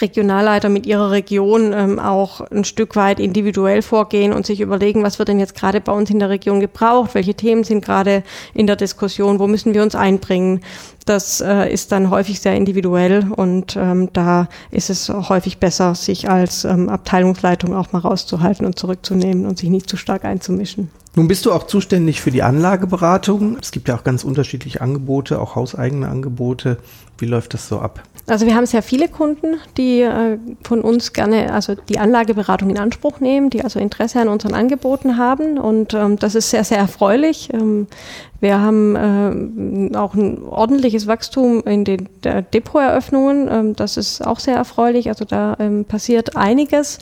Regionalleiter 0.00 0.68
mit 0.68 0.86
ihrer 0.86 1.10
Region 1.10 1.72
ähm, 1.72 1.98
auch 1.98 2.40
ein 2.50 2.64
Stück 2.64 2.96
weit 2.96 3.20
individuell 3.20 3.82
vorgehen 3.82 4.32
und 4.32 4.46
sich 4.46 4.60
überlegen, 4.60 5.02
was 5.02 5.18
wird 5.18 5.28
denn 5.28 5.40
jetzt 5.40 5.54
gerade 5.54 5.80
bei 5.80 5.92
uns 5.92 6.10
in 6.10 6.18
der 6.18 6.30
Region 6.30 6.60
gebraucht, 6.60 7.14
welche 7.14 7.34
Themen 7.34 7.64
sind 7.64 7.84
gerade 7.84 8.22
in 8.54 8.66
der 8.66 8.76
Diskussion, 8.76 9.38
wo 9.38 9.46
müssen 9.46 9.74
wir 9.74 9.82
uns 9.82 9.94
einbringen. 9.94 10.60
Das 11.04 11.40
äh, 11.40 11.72
ist 11.72 11.90
dann 11.92 12.10
häufig 12.10 12.40
sehr 12.40 12.54
individuell 12.54 13.26
und 13.34 13.76
ähm, 13.76 14.10
da 14.12 14.48
ist 14.70 14.90
es 14.90 15.08
häufig 15.08 15.58
besser, 15.58 15.94
sich 15.94 16.28
als 16.28 16.64
ähm, 16.64 16.88
Abteilungsleitung 16.88 17.74
auch 17.74 17.92
mal 17.92 18.00
rauszuhalten 18.00 18.66
und 18.66 18.78
zurückzunehmen 18.78 19.46
und 19.46 19.58
sich 19.58 19.70
nicht 19.70 19.88
zu 19.88 19.96
stark 19.96 20.24
einzumischen. 20.24 20.90
Nun 21.18 21.26
bist 21.26 21.46
du 21.46 21.52
auch 21.52 21.66
zuständig 21.66 22.20
für 22.20 22.30
die 22.30 22.42
Anlageberatung. 22.42 23.56
Es 23.60 23.72
gibt 23.72 23.88
ja 23.88 23.96
auch 23.96 24.04
ganz 24.04 24.22
unterschiedliche 24.22 24.80
Angebote, 24.80 25.40
auch 25.40 25.56
hauseigene 25.56 26.08
Angebote. 26.08 26.78
Wie 27.18 27.26
läuft 27.26 27.54
das 27.54 27.68
so 27.68 27.80
ab? 27.80 28.02
Also 28.28 28.46
wir 28.46 28.54
haben 28.54 28.66
sehr 28.66 28.82
viele 28.82 29.08
Kunden, 29.08 29.56
die 29.76 30.02
äh, 30.02 30.38
von 30.62 30.82
uns 30.82 31.12
gerne 31.12 31.52
also 31.52 31.74
die 31.74 31.98
Anlageberatung 31.98 32.70
in 32.70 32.78
Anspruch 32.78 33.20
nehmen, 33.20 33.50
die 33.50 33.64
also 33.64 33.80
Interesse 33.80 34.20
an 34.20 34.28
unseren 34.28 34.54
Angeboten 34.54 35.16
haben 35.16 35.58
und 35.58 35.94
ähm, 35.94 36.18
das 36.18 36.34
ist 36.34 36.50
sehr, 36.50 36.64
sehr 36.64 36.78
erfreulich. 36.78 37.48
Ähm, 37.52 37.86
wir 38.40 38.60
haben 38.60 39.92
äh, 39.92 39.96
auch 39.96 40.14
ein 40.14 40.44
ordentliches 40.44 41.06
Wachstum 41.06 41.62
in 41.64 41.84
den 41.84 42.08
Depoteröffnungen. 42.22 43.48
Ähm, 43.50 43.76
das 43.76 43.96
ist 43.96 44.24
auch 44.24 44.38
sehr 44.38 44.54
erfreulich. 44.54 45.08
Also 45.08 45.24
da 45.24 45.56
ähm, 45.58 45.84
passiert 45.84 46.36
einiges 46.36 46.98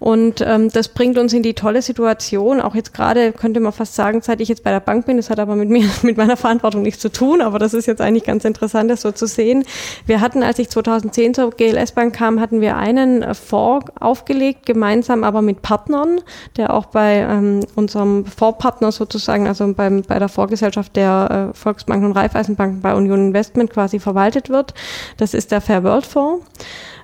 und 0.00 0.40
ähm, 0.40 0.70
das 0.70 0.88
bringt 0.88 1.16
uns 1.16 1.32
in 1.32 1.42
die 1.42 1.54
tolle 1.54 1.82
Situation. 1.82 2.60
Auch 2.60 2.74
jetzt 2.74 2.92
gerade 2.92 3.32
könnte 3.32 3.60
man 3.60 3.72
fast 3.72 3.94
sagen, 3.94 4.20
seit 4.22 4.40
ich 4.40 4.48
jetzt 4.48 4.64
bei 4.64 4.70
der 4.70 4.80
Bank 4.80 5.06
bin, 5.06 5.16
das 5.16 5.30
hat 5.30 5.38
aber 5.38 5.54
mit 5.54 5.70
mir, 5.70 5.88
mit 6.02 6.16
meiner 6.16 6.36
Verantwortung 6.36 6.82
nichts 6.82 7.00
zu 7.00 7.10
tun, 7.10 7.40
aber 7.40 7.58
das 7.58 7.72
ist 7.72 7.86
jetzt 7.86 8.00
eigentlich 8.00 8.24
ganz 8.24 8.44
interessant, 8.44 8.90
das 8.90 9.02
so 9.02 9.12
zu 9.12 9.26
sehen. 9.26 9.64
Wir 10.06 10.20
hatten, 10.20 10.42
als 10.42 10.58
ich 10.58 10.70
2010 10.70 11.34
zur 11.34 11.50
GLS 11.50 11.92
Bank 11.92 12.14
kam, 12.14 12.40
hatten 12.40 12.60
wir 12.60 12.76
einen 12.76 13.34
Fonds 13.34 13.86
aufgelegt, 14.00 14.66
gemeinsam 14.66 15.22
aber 15.22 15.40
mit 15.40 15.62
Partnern, 15.62 16.20
der 16.56 16.74
auch 16.74 16.86
bei 16.86 17.18
ähm, 17.18 17.60
unserem 17.76 18.26
Fondspartner 18.26 18.90
sozusagen, 18.90 19.46
also 19.46 19.72
beim, 19.72 20.02
bei 20.02 20.18
der 20.18 20.28
Vorgesellschaft 20.28 20.79
Gesellschaft 20.80 20.96
der 20.96 21.50
äh, 21.50 21.56
Volksbanken 21.56 22.06
und 22.06 22.16
Raiffeisenbanken 22.16 22.80
bei 22.80 22.94
Union 22.94 23.28
Investment 23.28 23.70
quasi 23.70 23.98
verwaltet 23.98 24.48
wird. 24.48 24.74
Das 25.16 25.34
ist 25.34 25.52
der 25.52 25.60
Fair 25.60 25.84
World 25.84 26.06
Fonds. 26.06 26.46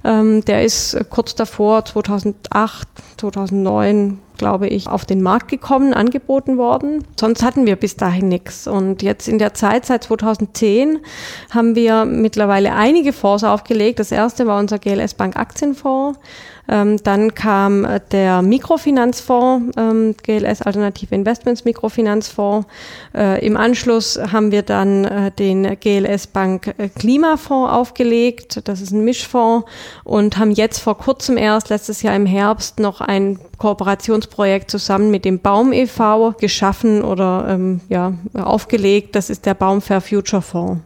Ähm, 0.07 0.45
der 0.45 0.65
ist 0.65 0.97
kurz 1.11 1.35
davor, 1.35 1.85
2008, 1.85 2.87
2009, 3.17 4.21
glaube 4.39 4.69
ich, 4.69 4.89
auf 4.89 5.05
den 5.05 5.21
Markt 5.21 5.49
gekommen, 5.49 5.95
angeboten 5.95 6.59
worden. 6.59 7.05
Sonst 7.19 7.43
hatten 7.43 7.67
wir 7.67 7.75
bis 7.75 7.97
dahin 7.97 8.29
nichts. 8.29 8.69
Und 8.69 9.03
jetzt 9.03 9.27
in 9.27 9.39
der 9.39 9.55
Zeit, 9.55 9.85
seit 9.85 10.05
2010, 10.05 11.01
haben 11.51 11.75
wir 11.75 12.05
mittlerweile 12.05 12.75
einige 12.75 13.13
Fonds 13.13 13.43
aufgelegt. 13.43 13.99
Das 13.99 14.13
erste 14.13 14.47
war 14.47 14.61
unser 14.61 14.79
GLS 14.79 15.15
Bank 15.15 15.37
Aktienfonds. 15.37 16.21
Ähm, 16.69 16.97
dann 17.05 17.35
kam 17.35 17.85
äh, 17.85 18.01
der 18.11 18.43
Mikrofinanzfonds, 18.43 19.77
ähm, 19.77 20.15
GLS 20.23 20.63
Alternative 20.63 21.15
Investments 21.15 21.65
Mikrofinanzfonds. 21.65 22.67
Äh, 23.15 23.47
Im 23.47 23.57
Anschluss 23.57 24.19
haben 24.33 24.51
wir 24.51 24.63
dann 24.63 25.05
äh, 25.05 25.31
den 25.31 25.79
GLS 25.79 26.27
Bank 26.27 26.75
äh, 26.79 26.89
Klimafonds 26.89 27.73
aufgelegt. 27.73 28.63
Das 28.65 28.81
ist 28.81 28.91
ein 28.91 29.05
Mischfonds 29.05 29.69
und 30.05 30.39
haben 30.39 30.51
jetzt 30.51 30.79
vor 30.79 30.99
kurzem 30.99 31.37
erst, 31.37 31.69
letztes 31.69 32.03
Jahr 32.03 32.15
im 32.17 32.27
Herbst, 32.27 32.81
noch 32.81 33.01
ein 33.01 33.39
Kooperationsprojekt 33.59 34.71
zusammen 34.71 35.11
mit 35.11 35.25
dem 35.25 35.41
Baum 35.41 35.73
e.V. 35.73 36.35
geschaffen 36.39 37.03
oder 37.03 37.47
ähm, 37.49 37.81
ja, 37.89 38.13
aufgelegt. 38.35 39.17
Das 39.17 39.31
ist 39.31 39.47
der 39.47 39.55
Baum 39.55 39.81
Fair 39.81 40.01
Future 40.01 40.43
Fonds. 40.43 40.83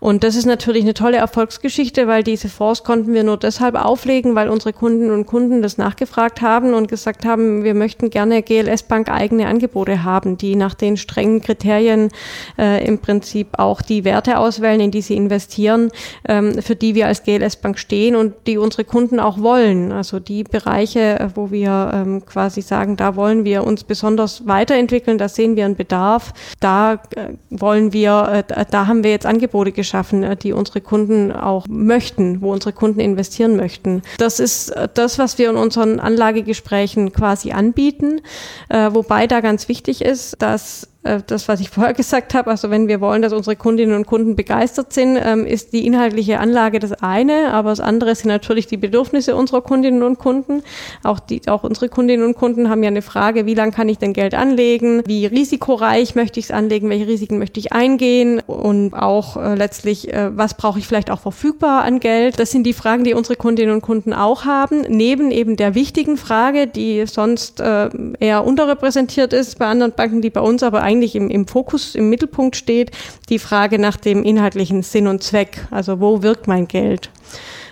Und 0.00 0.24
das 0.24 0.34
ist 0.34 0.46
natürlich 0.46 0.82
eine 0.82 0.94
tolle 0.94 1.18
Erfolgsgeschichte, 1.18 2.06
weil 2.06 2.22
diese 2.22 2.48
Fonds 2.48 2.84
konnten 2.84 3.12
wir 3.12 3.22
nur 3.22 3.36
deshalb 3.36 3.74
auflegen, 3.74 4.34
weil 4.34 4.48
unsere 4.48 4.72
Kunden 4.72 5.10
und 5.10 5.26
Kunden 5.26 5.60
das 5.60 5.76
nachgefragt 5.76 6.40
haben 6.40 6.72
und 6.72 6.88
gesagt 6.88 7.26
haben, 7.26 7.64
wir 7.64 7.74
möchten 7.74 8.08
gerne 8.08 8.42
GLS 8.42 8.84
Bank 8.84 9.10
eigene 9.10 9.46
Angebote 9.46 10.02
haben, 10.02 10.38
die 10.38 10.56
nach 10.56 10.74
den 10.74 10.96
strengen 10.96 11.42
Kriterien 11.42 12.10
äh, 12.58 12.86
im 12.86 12.98
Prinzip 12.98 13.58
auch 13.58 13.82
die 13.82 14.04
Werte 14.04 14.38
auswählen, 14.38 14.80
in 14.80 14.90
die 14.90 15.02
sie 15.02 15.16
investieren, 15.16 15.90
ähm, 16.26 16.62
für 16.62 16.76
die 16.76 16.94
wir 16.94 17.06
als 17.06 17.24
GLS 17.24 17.56
Bank 17.56 17.78
stehen 17.78 18.16
und 18.16 18.45
die 18.46 18.58
unsere 18.58 18.84
Kunden 18.84 19.20
auch 19.20 19.40
wollen. 19.40 19.92
Also 19.92 20.18
die 20.18 20.44
Bereiche, 20.44 21.30
wo 21.34 21.50
wir 21.50 21.90
äh, 21.92 22.06
ähm, 22.06 22.24
quasi 22.24 22.62
sagen, 22.62 22.96
da 22.96 23.16
wollen 23.16 23.44
wir 23.44 23.64
uns 23.64 23.84
besonders 23.84 24.46
weiterentwickeln, 24.46 25.18
da 25.18 25.28
sehen 25.28 25.56
wir 25.56 25.64
einen 25.64 25.76
Bedarf, 25.76 26.32
da 26.60 26.94
äh, 27.14 27.34
wollen 27.50 27.92
wir, 27.92 28.44
äh, 28.48 28.64
da 28.70 28.86
haben 28.86 29.04
wir 29.04 29.10
jetzt 29.10 29.26
Angebote 29.26 29.72
geschaffen, 29.72 30.22
äh, 30.22 30.36
die 30.36 30.52
unsere 30.52 30.80
Kunden 30.80 31.32
auch 31.32 31.66
möchten, 31.68 32.40
wo 32.40 32.52
unsere 32.52 32.72
Kunden 32.72 33.00
investieren 33.00 33.56
möchten. 33.56 34.02
Das 34.18 34.40
ist 34.40 34.70
äh, 34.70 34.88
das, 34.92 35.18
was 35.18 35.38
wir 35.38 35.50
in 35.50 35.56
unseren 35.56 36.00
Anlagegesprächen 36.00 37.12
quasi 37.12 37.52
anbieten, 37.52 38.20
äh, 38.68 38.90
wobei 38.92 39.26
da 39.26 39.40
ganz 39.40 39.68
wichtig 39.68 40.02
ist, 40.02 40.40
dass 40.40 40.88
äh, 41.06 41.22
das, 41.26 41.48
was 41.48 41.60
ich 41.60 41.70
vorher 41.70 41.94
gesagt 41.94 42.34
habe, 42.34 42.50
also 42.50 42.70
wenn 42.70 42.88
wir 42.88 43.00
wollen, 43.00 43.22
dass 43.22 43.32
unsere 43.32 43.56
Kundinnen 43.56 43.94
und 43.94 44.06
Kunden 44.06 44.36
begeistert 44.36 44.92
sind, 44.92 45.18
ähm, 45.22 45.46
ist 45.46 45.72
die 45.72 45.86
inhaltliche 45.86 46.40
Anlage 46.40 46.78
das 46.78 46.92
eine, 46.92 47.52
aber 47.52 47.70
das 47.70 47.80
andere 47.80 48.14
sind 48.14 48.28
natürlich 48.28 48.66
die 48.66 48.76
Bedürfnisse 48.76 49.36
unserer 49.36 49.62
Kundinnen 49.62 50.02
und 50.02 50.18
Kunden. 50.18 50.62
Auch, 51.02 51.18
die, 51.18 51.42
auch 51.48 51.64
unsere 51.64 51.88
Kundinnen 51.88 52.24
und 52.24 52.34
Kunden 52.34 52.68
haben 52.68 52.82
ja 52.82 52.88
eine 52.88 53.02
Frage, 53.02 53.46
wie 53.46 53.54
lange 53.54 53.72
kann 53.72 53.88
ich 53.88 53.98
denn 53.98 54.12
Geld 54.12 54.34
anlegen, 54.34 55.02
wie 55.06 55.26
risikoreich 55.26 56.14
möchte 56.14 56.40
ich 56.40 56.46
es 56.46 56.50
anlegen, 56.50 56.90
welche 56.90 57.06
Risiken 57.06 57.38
möchte 57.38 57.60
ich 57.60 57.72
eingehen 57.72 58.40
und 58.46 58.94
auch 58.94 59.36
äh, 59.36 59.54
letztlich, 59.54 60.12
äh, 60.12 60.36
was 60.36 60.54
brauche 60.54 60.78
ich 60.78 60.86
vielleicht 60.86 61.10
auch 61.10 61.20
verfügbar 61.20 61.84
an 61.84 62.00
Geld. 62.00 62.38
Das 62.38 62.50
sind 62.50 62.64
die 62.64 62.72
Fragen, 62.72 63.04
die 63.04 63.14
unsere 63.14 63.36
Kundinnen 63.36 63.74
und 63.74 63.82
Kunden 63.82 64.12
auch 64.12 64.44
haben, 64.44 64.82
neben 64.88 65.30
eben 65.30 65.56
der 65.56 65.74
wichtigen 65.74 66.16
Frage, 66.16 66.66
die 66.66 67.06
sonst 67.06 67.60
eher 67.60 68.44
unterrepräsentiert 68.44 69.32
ist 69.32 69.58
bei 69.58 69.66
anderen 69.66 69.92
Banken, 69.92 70.20
die 70.22 70.30
bei 70.30 70.40
uns 70.40 70.62
aber 70.62 70.82
eigentlich 70.82 70.95
eigentlich 70.96 71.14
im, 71.14 71.30
im 71.30 71.46
Fokus, 71.46 71.94
im 71.94 72.08
Mittelpunkt 72.08 72.56
steht, 72.56 72.90
die 73.28 73.38
Frage 73.38 73.78
nach 73.78 73.96
dem 73.96 74.24
inhaltlichen 74.24 74.82
Sinn 74.82 75.06
und 75.06 75.22
Zweck. 75.22 75.66
Also 75.70 76.00
wo 76.00 76.22
wirkt 76.22 76.48
mein 76.48 76.66
Geld? 76.66 77.10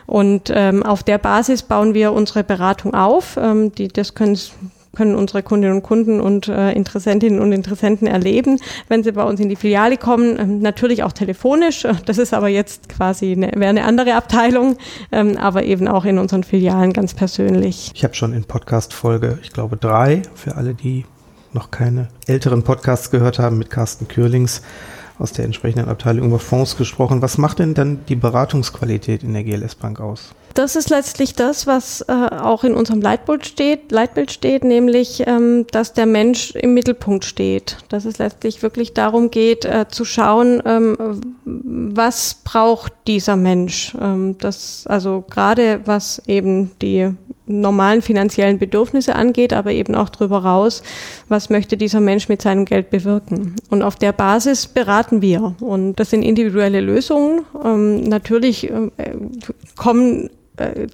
Und 0.07 0.53
ähm, 0.55 0.83
auf 0.83 1.03
der 1.03 1.19
Basis 1.19 1.63
bauen 1.63 1.95
wir 1.95 2.13
unsere 2.13 2.45
Beratung 2.45 2.93
auf. 2.93 3.39
Ähm, 3.41 3.73
die, 3.73 3.89
das 3.89 4.15
können 4.15 4.39
können 4.95 5.17
unsere 5.17 5.43
Kundinnen 5.43 5.79
und 5.79 5.83
Kunden 5.83 6.21
und 6.21 6.47
äh, 6.47 6.71
Interessentinnen 6.71 7.41
und 7.41 7.51
Interessenten 7.51 8.07
erleben, 8.07 8.61
wenn 8.87 9.03
sie 9.03 9.11
bei 9.11 9.25
uns 9.25 9.41
in 9.41 9.49
die 9.49 9.57
Filiale 9.57 9.97
kommen. 9.97 10.39
Ähm, 10.39 10.59
natürlich 10.61 11.03
auch 11.03 11.11
telefonisch. 11.11 11.85
Das 12.07 12.19
ist 12.19 12.33
aber 12.33 12.47
jetzt 12.47 12.89
quasi 12.89 13.33
eine, 13.33 13.51
wäre 13.57 13.71
eine 13.71 13.87
andere 13.87 14.15
Abteilung, 14.15 14.77
ähm, 15.11 15.37
aber 15.37 15.65
eben 15.65 15.89
auch 15.89 16.05
in 16.05 16.19
unseren 16.19 16.45
Filialen 16.45 16.93
ganz 16.93 17.13
persönlich. 17.13 17.91
Ich 17.93 18.05
habe 18.05 18.15
schon 18.15 18.33
in 18.35 18.45
Podcast 18.45 18.95
Folge, 18.95 19.41
ich 19.43 19.53
glaube 19.53 19.77
drei, 19.77 20.23
für 20.37 20.55
alle, 20.55 20.75
die 20.75 21.07
noch 21.55 21.71
keine 21.71 22.09
älteren 22.27 22.63
Podcasts 22.63 23.11
gehört 23.11 23.39
haben, 23.39 23.59
mit 23.59 23.71
Carsten 23.71 24.09
Kürlings 24.09 24.63
aus 25.19 25.33
der 25.33 25.45
entsprechenden 25.45 25.89
Abteilung 25.89 26.27
über 26.27 26.39
Fonds 26.39 26.77
gesprochen. 26.77 27.23
Was 27.23 27.39
macht 27.39 27.61
denn 27.61 27.75
dann 27.75 28.05
die 28.09 28.17
Beratungsqualität 28.17 29.23
in 29.23 29.33
der 29.33 29.45
GLS 29.45 29.77
Bank 29.77 30.01
aus? 30.01 30.35
Das 30.55 30.77
ist 30.77 30.89
letztlich 30.89 31.35
das, 31.35 31.67
was 31.67 32.03
äh, 32.03 32.13
auch 32.13 32.63
in 32.63 32.75
unserem 32.75 33.01
Leitbild 33.01 33.45
steht, 33.45 33.91
Leitbild 33.91 34.31
steht, 34.31 34.63
nämlich, 34.63 35.25
ähm, 35.27 35.67
dass 35.73 35.95
der 35.95 36.07
Mensch 36.07 36.53
im 36.53 36.75
Mittelpunkt 36.75 37.25
steht. 37.25 37.79
Dass 37.89 38.05
es 38.05 38.19
letztlich 38.19 38.63
wirklich 38.63 38.95
darum 38.95 39.33
geht, 39.33 39.65
äh, 39.65 39.87
zu 39.89 40.05
schauen, 40.05 40.63
ähm, 40.65 40.97
was 41.45 42.37
braucht 42.45 42.93
dieser 43.09 43.35
Mensch. 43.35 43.97
Ähm, 44.01 44.39
das, 44.39 44.87
also 44.87 45.25
gerade 45.29 45.81
was 45.87 46.23
eben 46.29 46.71
die 46.81 47.13
normalen 47.47 48.03
finanziellen 48.03 48.59
Bedürfnisse 48.59 49.15
angeht, 49.15 49.53
aber 49.53 49.73
eben 49.73 49.95
auch 49.95 50.09
darüber 50.09 50.39
raus, 50.39 50.83
was 51.29 51.51
möchte 51.51 51.77
dieser 51.77 52.01
Mensch 52.01 52.29
mit 52.29 52.41
seinem 52.43 52.65
Geld 52.65 52.91
bewirken. 52.91 53.57
Und 53.71 53.83
auf 53.83 53.97
der 53.97 54.13
Basis 54.13 54.67
beraten 54.67 55.21
wir. 55.21 55.55
Und 55.61 55.97
das 55.97 56.11
sind 56.11 56.23
individuelle 56.23 56.81
Lösungen. 56.81 57.43
Ähm, 57.63 58.05
natürlich 58.05 58.71
äh, 58.71 58.91
kommen 59.77 60.31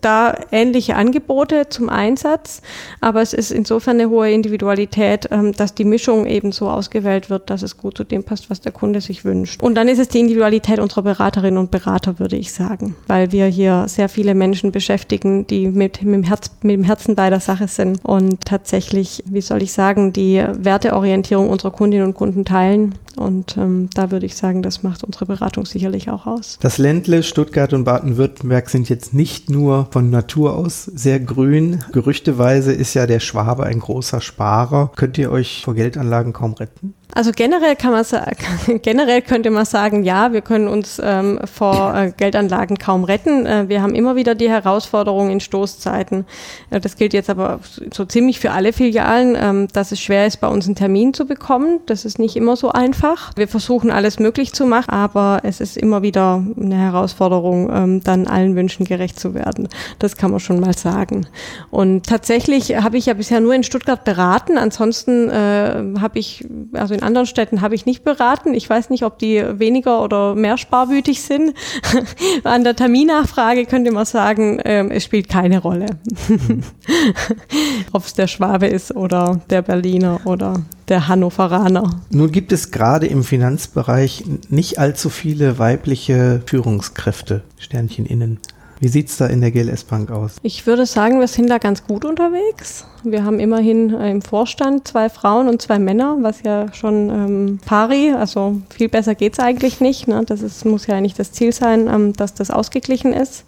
da 0.00 0.34
ähnliche 0.52 0.96
Angebote 0.96 1.68
zum 1.68 1.90
Einsatz, 1.90 2.62
aber 3.00 3.20
es 3.20 3.34
ist 3.34 3.50
insofern 3.50 4.00
eine 4.00 4.08
hohe 4.08 4.30
Individualität, 4.30 5.28
ähm, 5.30 5.52
dass 5.52 5.74
die 5.74 5.84
Mischung 5.84 6.26
eben 6.26 6.50
so 6.52 6.70
ausgewählt 6.70 7.28
wird, 7.28 7.50
dass 7.50 7.62
es 7.62 7.76
gut 7.76 7.96
zu 7.96 8.04
dem 8.04 8.24
passt, 8.24 8.48
was 8.48 8.62
der 8.62 8.72
Kunde 8.72 9.02
sich 9.02 9.24
wünscht. 9.24 9.62
Und 9.62 9.74
dann 9.74 9.88
ist 9.88 9.98
es 9.98 10.08
die 10.08 10.20
Individualität 10.20 10.78
unserer 10.78 11.02
Beraterinnen 11.02 11.58
und 11.58 11.70
Berater, 11.70 12.18
würde 12.18 12.36
ich 12.36 12.52
sagen, 12.52 12.96
weil 13.06 13.32
wir 13.32 13.46
hier 13.46 13.84
sehr 13.88 14.08
viele 14.08 14.34
Menschen 14.34 14.72
beschäftigen, 14.72 15.46
die 15.46 15.68
mit, 15.68 16.02
mit, 16.02 16.14
dem, 16.14 16.22
Herz, 16.22 16.50
mit 16.62 16.74
dem 16.74 16.84
Herzen 16.84 17.14
bei 17.14 17.28
der 17.28 17.40
Sache 17.40 17.68
sind 17.68 18.02
und 18.02 18.40
tatsächlich, 18.46 19.22
wie 19.26 19.42
soll 19.42 19.62
ich 19.62 19.72
sagen, 19.72 20.14
die 20.14 20.42
Werteorientierung 20.52 21.50
unserer 21.50 21.70
Kundinnen 21.70 22.06
und 22.06 22.14
Kunden 22.14 22.46
teilen. 22.46 22.94
Und 23.20 23.58
ähm, 23.58 23.90
da 23.92 24.10
würde 24.10 24.24
ich 24.24 24.34
sagen, 24.34 24.62
das 24.62 24.82
macht 24.82 25.04
unsere 25.04 25.26
Beratung 25.26 25.66
sicherlich 25.66 26.08
auch 26.08 26.26
aus. 26.26 26.58
Das 26.62 26.78
Ländle, 26.78 27.22
Stuttgart 27.22 27.74
und 27.74 27.84
Baden-Württemberg 27.84 28.70
sind 28.70 28.88
jetzt 28.88 29.12
nicht 29.12 29.50
nur 29.50 29.88
von 29.90 30.08
Natur 30.08 30.56
aus 30.56 30.84
sehr 30.84 31.20
grün. 31.20 31.80
Gerüchteweise 31.92 32.72
ist 32.72 32.94
ja 32.94 33.06
der 33.06 33.20
Schwabe 33.20 33.64
ein 33.64 33.80
großer 33.80 34.22
Sparer. 34.22 34.90
Könnt 34.96 35.18
ihr 35.18 35.30
euch 35.30 35.60
vor 35.62 35.74
Geldanlagen 35.74 36.32
kaum 36.32 36.54
retten? 36.54 36.94
Also 37.14 37.32
generell 37.34 37.76
kann 37.76 37.92
man 37.92 38.04
generell 38.82 39.22
könnte 39.22 39.50
man 39.50 39.64
sagen, 39.64 40.04
ja, 40.04 40.32
wir 40.32 40.40
können 40.40 40.68
uns 40.68 41.00
ähm, 41.02 41.40
vor 41.52 41.94
äh, 41.94 42.12
Geldanlagen 42.16 42.78
kaum 42.78 43.04
retten. 43.04 43.46
Äh, 43.46 43.68
wir 43.68 43.82
haben 43.82 43.94
immer 43.94 44.16
wieder 44.16 44.34
die 44.34 44.48
Herausforderung 44.48 45.30
in 45.30 45.40
Stoßzeiten. 45.40 46.24
Äh, 46.70 46.80
das 46.80 46.96
gilt 46.96 47.12
jetzt 47.12 47.30
aber 47.30 47.60
so 47.92 48.04
ziemlich 48.04 48.40
für 48.40 48.52
alle 48.52 48.72
Filialen, 48.72 49.36
ähm, 49.38 49.68
dass 49.72 49.92
es 49.92 50.00
schwer 50.00 50.26
ist, 50.26 50.40
bei 50.40 50.48
uns 50.48 50.66
einen 50.66 50.76
Termin 50.76 51.14
zu 51.14 51.26
bekommen. 51.26 51.80
Das 51.86 52.04
ist 52.04 52.18
nicht 52.18 52.36
immer 52.36 52.56
so 52.56 52.70
einfach. 52.70 53.32
Wir 53.36 53.48
versuchen 53.48 53.90
alles 53.90 54.18
möglich 54.18 54.52
zu 54.52 54.66
machen, 54.66 54.90
aber 54.90 55.40
es 55.42 55.60
ist 55.60 55.76
immer 55.76 56.02
wieder 56.02 56.44
eine 56.60 56.76
Herausforderung, 56.76 57.70
ähm, 57.72 58.04
dann 58.04 58.26
allen 58.26 58.56
Wünschen 58.56 58.84
gerecht 58.84 59.18
zu 59.18 59.34
werden. 59.34 59.68
Das 59.98 60.16
kann 60.16 60.30
man 60.30 60.40
schon 60.40 60.60
mal 60.60 60.76
sagen. 60.76 61.26
Und 61.70 62.06
tatsächlich 62.06 62.76
habe 62.76 62.96
ich 62.96 63.06
ja 63.06 63.14
bisher 63.14 63.40
nur 63.40 63.54
in 63.54 63.62
Stuttgart 63.62 64.04
beraten. 64.04 64.58
Ansonsten 64.58 65.28
äh, 65.28 66.00
habe 66.00 66.18
ich 66.18 66.46
also 66.74 66.94
in 67.00 67.06
anderen 67.06 67.26
Städten 67.26 67.62
habe 67.62 67.74
ich 67.74 67.86
nicht 67.86 68.04
beraten. 68.04 68.52
Ich 68.52 68.68
weiß 68.68 68.90
nicht, 68.90 69.04
ob 69.04 69.18
die 69.18 69.42
weniger 69.58 70.02
oder 70.02 70.34
mehr 70.34 70.58
sparwütig 70.58 71.22
sind. 71.22 71.54
An 72.44 72.62
der 72.62 72.76
Terminnachfrage 72.76 73.64
könnte 73.64 73.90
man 73.90 74.04
sagen, 74.04 74.60
ähm, 74.64 74.90
es 74.90 75.04
spielt 75.04 75.28
keine 75.28 75.60
Rolle. 75.60 75.86
ob 77.92 78.04
es 78.04 78.12
der 78.14 78.26
Schwabe 78.26 78.66
ist 78.66 78.94
oder 78.94 79.40
der 79.48 79.62
Berliner 79.62 80.20
oder 80.24 80.62
der 80.88 81.08
Hannoveraner. 81.08 82.02
Nun 82.10 82.32
gibt 82.32 82.52
es 82.52 82.70
gerade 82.70 83.06
im 83.06 83.24
Finanzbereich 83.24 84.24
nicht 84.50 84.78
allzu 84.78 85.08
viele 85.08 85.58
weibliche 85.58 86.42
Führungskräfte, 86.44 87.42
Sternchen 87.58 88.04
innen. 88.04 88.40
Wie 88.80 88.88
sieht 88.88 89.10
es 89.10 89.18
da 89.18 89.26
in 89.26 89.42
der 89.42 89.50
GLS 89.50 89.84
Bank 89.84 90.10
aus? 90.10 90.36
Ich 90.42 90.66
würde 90.66 90.86
sagen, 90.86 91.20
wir 91.20 91.28
sind 91.28 91.50
da 91.50 91.58
ganz 91.58 91.86
gut 91.86 92.06
unterwegs. 92.06 92.86
Wir 93.04 93.24
haben 93.24 93.38
immerhin 93.38 93.92
äh, 93.92 94.10
im 94.10 94.22
Vorstand 94.22 94.88
zwei 94.88 95.10
Frauen 95.10 95.48
und 95.48 95.60
zwei 95.60 95.78
Männer, 95.78 96.16
was 96.22 96.42
ja 96.42 96.72
schon 96.72 97.10
ähm, 97.10 97.58
pari, 97.66 98.12
also 98.12 98.62
viel 98.70 98.88
besser 98.88 99.14
geht 99.14 99.34
es 99.34 99.38
eigentlich 99.38 99.80
nicht. 99.80 100.08
Ne? 100.08 100.22
Das 100.24 100.40
ist, 100.40 100.64
muss 100.64 100.86
ja 100.86 100.96
eigentlich 100.96 101.12
das 101.12 101.32
Ziel 101.32 101.52
sein, 101.52 101.88
ähm, 101.88 102.14
dass 102.14 102.32
das 102.32 102.50
ausgeglichen 102.50 103.12
ist. 103.12 103.44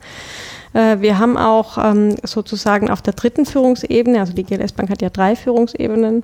Äh, 0.73 1.01
wir 1.01 1.19
haben 1.19 1.37
auch 1.37 1.79
ähm, 1.79 2.17
sozusagen 2.23 2.91
auf 2.91 3.03
der 3.03 3.15
dritten 3.15 3.47
Führungsebene, 3.47 4.21
also 4.21 4.33
die 4.33 4.45
GLS 4.45 4.73
Bank 4.73 4.91
hat 4.91 5.03
ja 5.03 5.11
drei 5.11 5.37
Führungsebenen, 5.37 6.23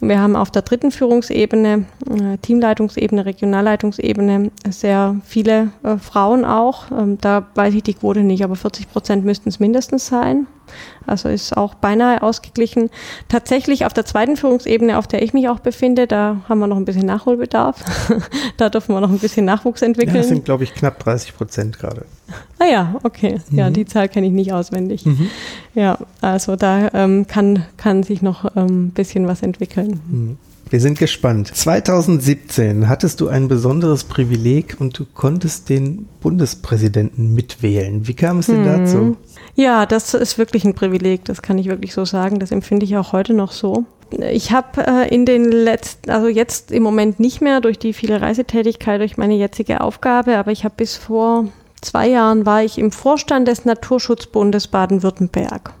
wir 0.00 0.20
haben 0.20 0.36
auf 0.36 0.50
der 0.50 0.62
dritten 0.62 0.90
Führungsebene, 0.90 1.86
äh, 2.10 2.38
Teamleitungsebene, 2.38 3.26
Regionalleitungsebene 3.26 4.50
sehr 4.70 5.16
viele 5.24 5.72
äh, 5.82 5.96
Frauen 5.98 6.44
auch. 6.44 6.90
Ähm, 6.90 7.18
da 7.20 7.46
weiß 7.54 7.74
ich 7.74 7.82
die 7.82 7.94
Quote 7.94 8.20
nicht, 8.20 8.44
aber 8.44 8.56
40 8.56 8.90
Prozent 8.90 9.24
müssten 9.24 9.48
es 9.48 9.58
mindestens 9.58 10.06
sein. 10.06 10.46
Also 11.06 11.28
ist 11.28 11.56
auch 11.56 11.74
beinahe 11.74 12.22
ausgeglichen. 12.22 12.90
Tatsächlich 13.28 13.86
auf 13.86 13.92
der 13.92 14.04
zweiten 14.04 14.36
Führungsebene, 14.36 14.98
auf 14.98 15.06
der 15.06 15.22
ich 15.22 15.32
mich 15.32 15.48
auch 15.48 15.60
befinde, 15.60 16.06
da 16.06 16.42
haben 16.48 16.58
wir 16.58 16.66
noch 16.66 16.76
ein 16.76 16.84
bisschen 16.84 17.06
Nachholbedarf. 17.06 17.82
da 18.56 18.68
dürfen 18.68 18.94
wir 18.94 19.00
noch 19.00 19.10
ein 19.10 19.18
bisschen 19.18 19.44
Nachwuchs 19.44 19.82
entwickeln. 19.82 20.16
Ja, 20.16 20.22
das 20.22 20.28
sind, 20.28 20.44
glaube 20.44 20.64
ich, 20.64 20.74
knapp 20.74 20.98
30 20.98 21.36
Prozent 21.36 21.78
gerade. 21.78 22.04
Ah 22.58 22.66
ja, 22.66 22.94
okay. 23.04 23.40
Mhm. 23.50 23.58
Ja, 23.58 23.70
die 23.70 23.86
Zahl 23.86 24.08
kenne 24.08 24.26
ich 24.26 24.32
nicht 24.32 24.52
auswendig. 24.52 25.06
Mhm. 25.06 25.30
Ja, 25.74 25.98
also 26.20 26.56
da 26.56 26.90
ähm, 26.92 27.26
kann, 27.26 27.64
kann 27.76 28.02
sich 28.02 28.20
noch 28.22 28.44
ein 28.44 28.68
ähm, 28.68 28.90
bisschen 28.90 29.26
was 29.26 29.42
entwickeln. 29.42 30.00
Mhm. 30.08 30.38
Wir 30.70 30.80
sind 30.80 30.98
gespannt. 30.98 31.54
2017 31.54 32.88
hattest 32.88 33.20
du 33.20 33.28
ein 33.28 33.48
besonderes 33.48 34.04
Privileg 34.04 34.76
und 34.78 34.98
du 34.98 35.06
konntest 35.06 35.68
den 35.70 36.08
Bundespräsidenten 36.20 37.32
mitwählen. 37.34 38.06
Wie 38.06 38.14
kam 38.14 38.40
es 38.40 38.46
denn 38.46 38.62
mhm. 38.62 38.64
dazu? 38.64 39.16
Ja, 39.54 39.86
das 39.86 40.12
ist 40.14 40.36
wirklich 40.36 40.64
ein 40.64 40.74
Privileg, 40.74 41.24
das 41.24 41.40
kann 41.40 41.58
ich 41.58 41.66
wirklich 41.66 41.94
so 41.94 42.04
sagen. 42.04 42.38
Das 42.38 42.50
empfinde 42.50 42.84
ich 42.84 42.96
auch 42.96 43.12
heute 43.12 43.32
noch 43.32 43.52
so. 43.52 43.84
Ich 44.30 44.52
habe 44.52 44.86
äh, 44.86 45.14
in 45.14 45.26
den 45.26 45.50
letzten, 45.50 46.10
also 46.10 46.28
jetzt 46.28 46.70
im 46.70 46.82
Moment 46.82 47.18
nicht 47.20 47.40
mehr 47.40 47.60
durch 47.60 47.78
die 47.78 47.92
viele 47.92 48.20
Reisetätigkeit, 48.20 49.00
durch 49.00 49.16
meine 49.16 49.34
jetzige 49.34 49.80
Aufgabe, 49.80 50.36
aber 50.38 50.50
ich 50.50 50.64
habe 50.64 50.74
bis 50.76 50.96
vor 50.96 51.46
zwei 51.80 52.08
Jahren 52.08 52.46
war 52.46 52.62
ich 52.62 52.78
im 52.78 52.90
Vorstand 52.90 53.48
des 53.48 53.64
Naturschutzbundes 53.64 54.68
Baden-Württemberg 54.68 55.72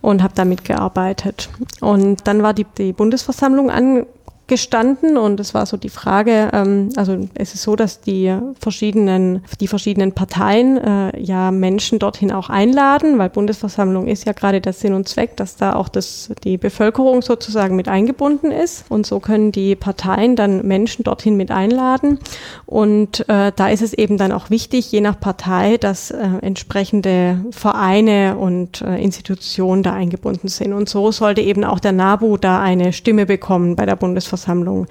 und 0.00 0.22
habe 0.22 0.34
damit 0.34 0.64
gearbeitet. 0.64 1.48
Und 1.80 2.26
dann 2.26 2.42
war 2.42 2.54
die, 2.54 2.66
die 2.76 2.92
Bundesversammlung 2.92 3.70
an, 3.70 4.06
gestanden 4.48 5.16
und 5.16 5.38
es 5.40 5.54
war 5.54 5.66
so 5.66 5.76
die 5.76 5.90
Frage, 5.90 6.48
ähm, 6.52 6.88
also 6.96 7.28
es 7.34 7.54
ist 7.54 7.62
so, 7.62 7.76
dass 7.76 8.00
die 8.00 8.34
verschiedenen, 8.58 9.44
die 9.60 9.68
verschiedenen 9.68 10.12
Parteien 10.12 10.78
äh, 10.78 11.20
ja 11.20 11.50
Menschen 11.50 11.98
dorthin 11.98 12.32
auch 12.32 12.48
einladen, 12.48 13.18
weil 13.18 13.28
Bundesversammlung 13.28 14.06
ist 14.06 14.24
ja 14.24 14.32
gerade 14.32 14.60
der 14.60 14.72
Sinn 14.72 14.94
und 14.94 15.08
Zweck, 15.08 15.36
dass 15.36 15.56
da 15.56 15.74
auch 15.74 15.88
das, 15.88 16.30
die 16.44 16.56
Bevölkerung 16.56 17.22
sozusagen 17.22 17.76
mit 17.76 17.88
eingebunden 17.88 18.50
ist. 18.50 18.86
Und 18.88 19.06
so 19.06 19.20
können 19.20 19.52
die 19.52 19.76
Parteien 19.76 20.34
dann 20.34 20.66
Menschen 20.66 21.04
dorthin 21.04 21.36
mit 21.36 21.50
einladen. 21.50 22.18
Und 22.64 23.28
äh, 23.28 23.52
da 23.54 23.68
ist 23.68 23.82
es 23.82 23.92
eben 23.92 24.16
dann 24.16 24.32
auch 24.32 24.50
wichtig, 24.50 24.90
je 24.90 25.02
nach 25.02 25.20
Partei, 25.20 25.76
dass 25.76 26.10
äh, 26.10 26.26
entsprechende 26.40 27.44
Vereine 27.50 28.36
und 28.38 28.80
äh, 28.80 28.96
Institutionen 28.96 29.82
da 29.82 29.92
eingebunden 29.92 30.48
sind. 30.48 30.72
Und 30.72 30.88
so 30.88 31.12
sollte 31.12 31.42
eben 31.42 31.64
auch 31.64 31.80
der 31.80 31.92
NABU 31.92 32.38
da 32.38 32.60
eine 32.60 32.94
Stimme 32.94 33.26
bekommen 33.26 33.76
bei 33.76 33.84
der 33.84 33.96
Bundesversammlung 33.96 34.37
Bundesversammlung. 34.38 34.86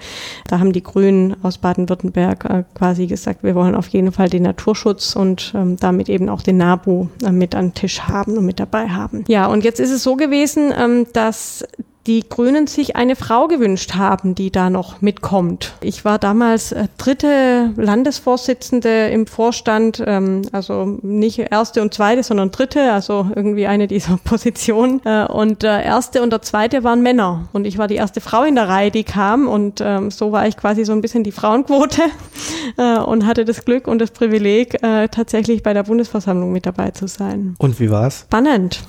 Da 0.46 0.58
haben 0.58 0.72
die 0.72 0.82
Grünen 0.82 1.36
aus 1.42 1.58
Baden-Württemberg 1.58 2.44
äh, 2.44 2.64
quasi 2.74 3.06
gesagt, 3.06 3.42
wir 3.42 3.54
wollen 3.54 3.74
auf 3.74 3.88
jeden 3.88 4.12
Fall 4.12 4.28
den 4.28 4.42
Naturschutz 4.42 5.16
und 5.16 5.52
ähm, 5.54 5.76
damit 5.76 6.08
eben 6.08 6.28
auch 6.28 6.42
den 6.42 6.58
NABU 6.58 7.08
äh, 7.24 7.32
mit 7.32 7.54
an 7.54 7.68
den 7.68 7.74
Tisch 7.74 8.02
haben 8.02 8.36
und 8.36 8.44
mit 8.44 8.60
dabei 8.60 8.88
haben. 8.88 9.24
Ja, 9.28 9.46
und 9.46 9.64
jetzt 9.64 9.80
ist 9.80 9.90
es 9.90 10.02
so 10.02 10.16
gewesen, 10.16 10.72
ähm, 10.76 11.06
dass 11.12 11.64
die 12.08 12.26
Grünen 12.26 12.66
sich 12.66 12.96
eine 12.96 13.16
Frau 13.16 13.48
gewünscht 13.48 13.94
haben, 13.94 14.34
die 14.34 14.50
da 14.50 14.70
noch 14.70 15.02
mitkommt. 15.02 15.74
Ich 15.82 16.06
war 16.06 16.18
damals 16.18 16.72
äh, 16.72 16.88
dritte 16.96 17.74
Landesvorsitzende 17.76 19.08
im 19.08 19.26
Vorstand, 19.26 20.02
ähm, 20.06 20.42
also 20.52 20.98
nicht 21.02 21.38
erste 21.38 21.82
und 21.82 21.92
zweite, 21.92 22.22
sondern 22.22 22.50
dritte, 22.50 22.92
also 22.92 23.26
irgendwie 23.36 23.66
eine 23.66 23.86
dieser 23.86 24.16
Positionen. 24.24 25.02
Äh, 25.04 25.26
und 25.26 25.62
der 25.62 25.84
erste 25.84 26.22
und 26.22 26.30
der 26.30 26.40
zweite 26.40 26.82
waren 26.82 27.02
Männer. 27.02 27.48
Und 27.52 27.66
ich 27.66 27.76
war 27.76 27.88
die 27.88 27.96
erste 27.96 28.22
Frau 28.22 28.42
in 28.42 28.54
der 28.54 28.68
Reihe, 28.68 28.90
die 28.90 29.04
kam. 29.04 29.46
Und 29.46 29.82
ähm, 29.84 30.10
so 30.10 30.32
war 30.32 30.48
ich 30.48 30.56
quasi 30.56 30.86
so 30.86 30.92
ein 30.92 31.02
bisschen 31.02 31.24
die 31.24 31.32
Frauenquote 31.32 32.02
äh, 32.78 32.98
und 33.00 33.26
hatte 33.26 33.44
das 33.44 33.66
Glück 33.66 33.86
und 33.86 33.98
das 33.98 34.12
Privileg, 34.12 34.82
äh, 34.82 35.08
tatsächlich 35.08 35.62
bei 35.62 35.74
der 35.74 35.82
Bundesversammlung 35.82 36.52
mit 36.52 36.64
dabei 36.64 36.90
zu 36.90 37.06
sein. 37.06 37.54
Und 37.58 37.78
wie 37.78 37.90
war's? 37.90 38.20
Spannend. 38.20 38.82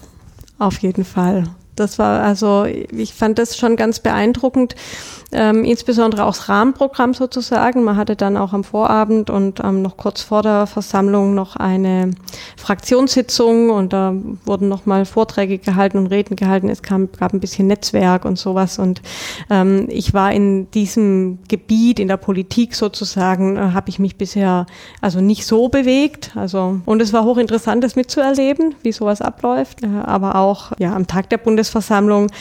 Auf 0.57 0.77
jeden 0.77 1.03
Fall. 1.03 1.43
Das 1.79 1.97
war 1.97 2.21
also, 2.21 2.65
ich 2.65 3.13
fand 3.13 3.39
das 3.39 3.57
schon 3.57 3.75
ganz 3.75 3.99
beeindruckend, 3.99 4.75
ähm, 5.31 5.63
insbesondere 5.63 6.23
auch 6.23 6.35
das 6.35 6.49
Rahmenprogramm 6.49 7.13
sozusagen. 7.13 7.83
Man 7.83 7.97
hatte 7.97 8.15
dann 8.15 8.37
auch 8.37 8.53
am 8.53 8.63
Vorabend 8.63 9.29
und 9.29 9.59
ähm, 9.63 9.81
noch 9.81 9.97
kurz 9.97 10.21
vor 10.21 10.41
der 10.41 10.65
Versammlung 10.65 11.35
noch 11.35 11.55
eine 11.55 12.11
Fraktionssitzung 12.57 13.69
und 13.69 13.93
da 13.93 14.13
wurden 14.45 14.69
nochmal 14.69 15.05
Vorträge 15.05 15.59
gehalten 15.59 15.97
und 15.97 16.07
Reden 16.07 16.35
gehalten. 16.35 16.69
Es 16.69 16.81
kam, 16.81 17.09
gab 17.11 17.33
ein 17.33 17.39
bisschen 17.39 17.67
Netzwerk 17.67 18.25
und 18.25 18.39
sowas 18.39 18.79
und 18.79 19.01
ähm, 19.49 19.85
ich 19.89 20.13
war 20.13 20.31
in 20.31 20.71
diesem 20.71 21.39
Gebiet, 21.47 21.99
in 21.99 22.07
der 22.07 22.17
Politik 22.17 22.73
sozusagen, 22.73 23.57
äh, 23.57 23.71
habe 23.73 23.89
ich 23.89 23.99
mich 23.99 24.15
bisher 24.15 24.65
also 25.01 25.21
nicht 25.21 25.45
so 25.45 25.69
bewegt. 25.69 26.31
Also 26.35 26.79
und 26.85 27.01
es 27.01 27.13
war 27.13 27.23
hochinteressant, 27.23 27.83
das 27.83 27.95
mitzuerleben, 27.95 28.75
wie 28.81 28.91
sowas 28.91 29.21
abläuft. 29.21 29.83
Äh, 29.83 29.87
aber 30.03 30.35
auch 30.35 30.71
ja 30.79 30.95
am 30.95 31.05
Tag 31.05 31.29
der 31.29 31.37
Bundesversammlung 31.37 32.31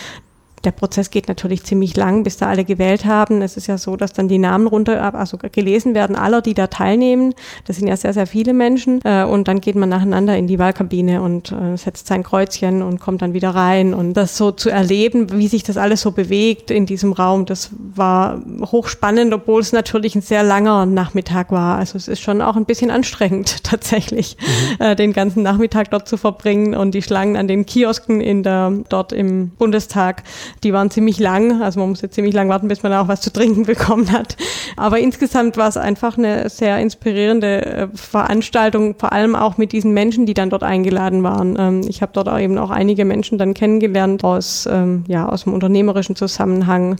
der 0.64 0.72
Prozess 0.72 1.10
geht 1.10 1.28
natürlich 1.28 1.64
ziemlich 1.64 1.96
lang, 1.96 2.24
bis 2.24 2.36
da 2.36 2.46
alle 2.46 2.64
gewählt 2.64 3.04
haben. 3.04 3.42
Es 3.42 3.56
ist 3.56 3.66
ja 3.66 3.78
so, 3.78 3.96
dass 3.96 4.12
dann 4.12 4.28
die 4.28 4.38
Namen 4.38 4.66
runter, 4.66 5.14
also 5.14 5.38
gelesen 5.38 5.94
werden 5.94 6.16
aller, 6.16 6.42
die 6.42 6.54
da 6.54 6.66
teilnehmen. 6.66 7.34
Das 7.66 7.76
sind 7.76 7.88
ja 7.88 7.96
sehr, 7.96 8.12
sehr 8.12 8.26
viele 8.26 8.52
Menschen. 8.52 9.00
Äh, 9.04 9.24
und 9.24 9.48
dann 9.48 9.60
geht 9.60 9.76
man 9.76 9.88
nacheinander 9.88 10.36
in 10.36 10.46
die 10.46 10.58
Wahlkabine 10.58 11.22
und 11.22 11.52
äh, 11.52 11.76
setzt 11.76 12.06
sein 12.06 12.22
Kreuzchen 12.22 12.82
und 12.82 13.00
kommt 13.00 13.22
dann 13.22 13.34
wieder 13.34 13.50
rein. 13.50 13.94
Und 13.94 14.14
das 14.14 14.36
so 14.36 14.50
zu 14.50 14.70
erleben, 14.70 15.32
wie 15.32 15.48
sich 15.48 15.62
das 15.62 15.76
alles 15.76 16.00
so 16.00 16.10
bewegt 16.10 16.70
in 16.70 16.86
diesem 16.86 17.12
Raum, 17.12 17.46
das 17.46 17.70
war 17.94 18.42
hochspannend, 18.60 19.32
obwohl 19.32 19.60
es 19.60 19.72
natürlich 19.72 20.14
ein 20.14 20.22
sehr 20.22 20.42
langer 20.42 20.86
Nachmittag 20.86 21.52
war. 21.52 21.78
Also 21.78 21.96
es 21.96 22.08
ist 22.08 22.20
schon 22.20 22.42
auch 22.42 22.56
ein 22.56 22.64
bisschen 22.64 22.90
anstrengend 22.90 23.62
tatsächlich, 23.64 24.36
mhm. 24.40 24.84
Äh, 24.84 24.96
den 24.96 25.12
ganzen 25.12 25.42
Nachmittag 25.42 25.90
dort 25.90 26.08
zu 26.08 26.16
verbringen 26.16 26.74
und 26.74 26.92
die 26.92 27.02
Schlangen 27.02 27.36
an 27.36 27.48
den 27.48 27.66
Kiosken 27.66 28.20
in 28.20 28.42
der, 28.42 28.72
dort 28.88 29.12
im 29.12 29.50
Bundestag 29.50 30.22
die 30.64 30.72
waren 30.72 30.90
ziemlich 30.90 31.18
lang, 31.18 31.62
also 31.62 31.80
man 31.80 31.90
musste 31.90 32.10
ziemlich 32.10 32.34
lang 32.34 32.48
warten, 32.48 32.68
bis 32.68 32.82
man 32.82 32.92
auch 32.92 33.08
was 33.08 33.20
zu 33.20 33.32
trinken 33.32 33.62
bekommen 33.66 34.10
hat. 34.12 34.36
Aber 34.76 34.98
insgesamt 34.98 35.56
war 35.56 35.68
es 35.68 35.76
einfach 35.76 36.18
eine 36.18 36.48
sehr 36.48 36.78
inspirierende 36.78 37.66
äh, 37.66 37.88
Veranstaltung, 37.94 38.94
vor 38.98 39.12
allem 39.12 39.34
auch 39.34 39.58
mit 39.58 39.72
diesen 39.72 39.92
Menschen, 39.92 40.26
die 40.26 40.34
dann 40.34 40.50
dort 40.50 40.62
eingeladen 40.62 41.22
waren. 41.22 41.56
Ähm, 41.58 41.80
ich 41.88 42.02
habe 42.02 42.12
dort 42.14 42.28
auch 42.28 42.38
eben 42.38 42.58
auch 42.58 42.70
einige 42.70 43.04
Menschen 43.04 43.38
dann 43.38 43.54
kennengelernt 43.54 44.24
aus, 44.24 44.68
ähm, 44.70 45.04
ja, 45.08 45.28
aus 45.28 45.44
dem 45.44 45.54
unternehmerischen 45.54 46.16
Zusammenhang. 46.16 46.96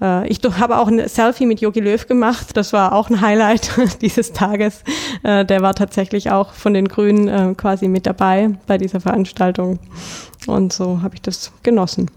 Äh, 0.00 0.28
ich 0.28 0.40
habe 0.58 0.78
auch 0.78 0.88
ein 0.88 1.06
Selfie 1.08 1.46
mit 1.46 1.60
Jogi 1.60 1.80
Löw 1.80 2.06
gemacht. 2.06 2.56
Das 2.56 2.72
war 2.72 2.94
auch 2.94 3.10
ein 3.10 3.20
Highlight 3.20 3.70
dieses 4.00 4.32
Tages. 4.32 4.82
Äh, 5.22 5.44
der 5.44 5.62
war 5.62 5.74
tatsächlich 5.74 6.30
auch 6.30 6.52
von 6.52 6.74
den 6.74 6.88
Grünen 6.88 7.56
quasi 7.56 7.88
mit 7.88 8.06
dabei 8.06 8.50
bei 8.66 8.78
dieser 8.78 9.00
Veranstaltung. 9.00 9.78
Und 10.46 10.72
so 10.72 11.02
habe 11.02 11.14
ich 11.14 11.22
das 11.22 11.52
genossen. 11.62 12.10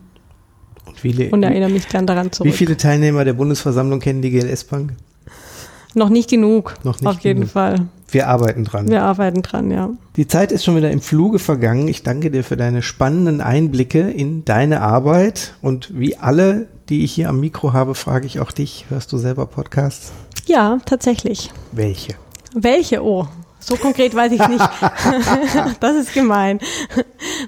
Viele, 0.95 1.30
und 1.30 1.43
erinnere 1.43 1.69
mich 1.69 1.88
gern 1.88 2.08
daran 2.08 2.32
zurück. 2.32 2.52
Wie 2.52 2.56
viele 2.56 2.78
Teilnehmer 2.78 3.26
der 3.26 3.34
Bundesversammlung 3.34 4.00
kennen 4.00 4.21
die 4.21 4.32
GLS 4.32 4.63
Bank? 4.65 4.93
Noch 5.93 6.10
nicht 6.10 6.30
genug. 6.30 6.76
Noch 6.84 7.00
nicht 7.00 7.08
Auf 7.08 7.19
jeden 7.21 7.41
genug. 7.41 7.54
Fall. 7.54 7.88
Wir 8.10 8.28
arbeiten 8.28 8.65
dran. 8.65 8.89
Wir 8.89 9.04
arbeiten 9.04 9.41
dran, 9.41 9.71
ja. 9.71 9.89
Die 10.17 10.28
Zeit 10.28 10.52
ist 10.52 10.63
schon 10.63 10.76
wieder 10.76 10.91
im 10.91 11.02
Fluge 11.02 11.39
vergangen. 11.39 11.88
Ich 11.88 12.04
danke 12.04 12.32
dir 12.32 12.43
für 12.43 12.58
deine 12.58 12.82
spannenden 12.82 13.41
Einblicke 13.41 14.10
in 14.12 14.45
deine 14.45 14.82
Arbeit. 14.82 15.56
Und 15.62 15.98
wie 15.98 16.17
alle, 16.17 16.67
die 16.89 17.04
ich 17.04 17.13
hier 17.13 17.30
am 17.30 17.39
Mikro 17.39 17.74
habe, 17.74 17.95
frage 17.95 18.28
ich 18.28 18.39
auch 18.39 18.52
dich. 18.52 18.86
Hörst 18.89 19.12
du 19.12 19.17
selber 19.17 19.45
Podcasts? 19.45 20.12
Ja, 20.45 20.80
tatsächlich. 20.86 21.52
Welche? 21.71 22.15
Welche? 22.54 23.04
Oh, 23.04 23.28
so 23.65 23.75
konkret 23.78 24.13
weiß 24.13 24.32
ich 24.32 24.47
nicht. 24.47 24.63
das 25.80 25.95
ist 25.95 26.13
gemein. 26.13 26.60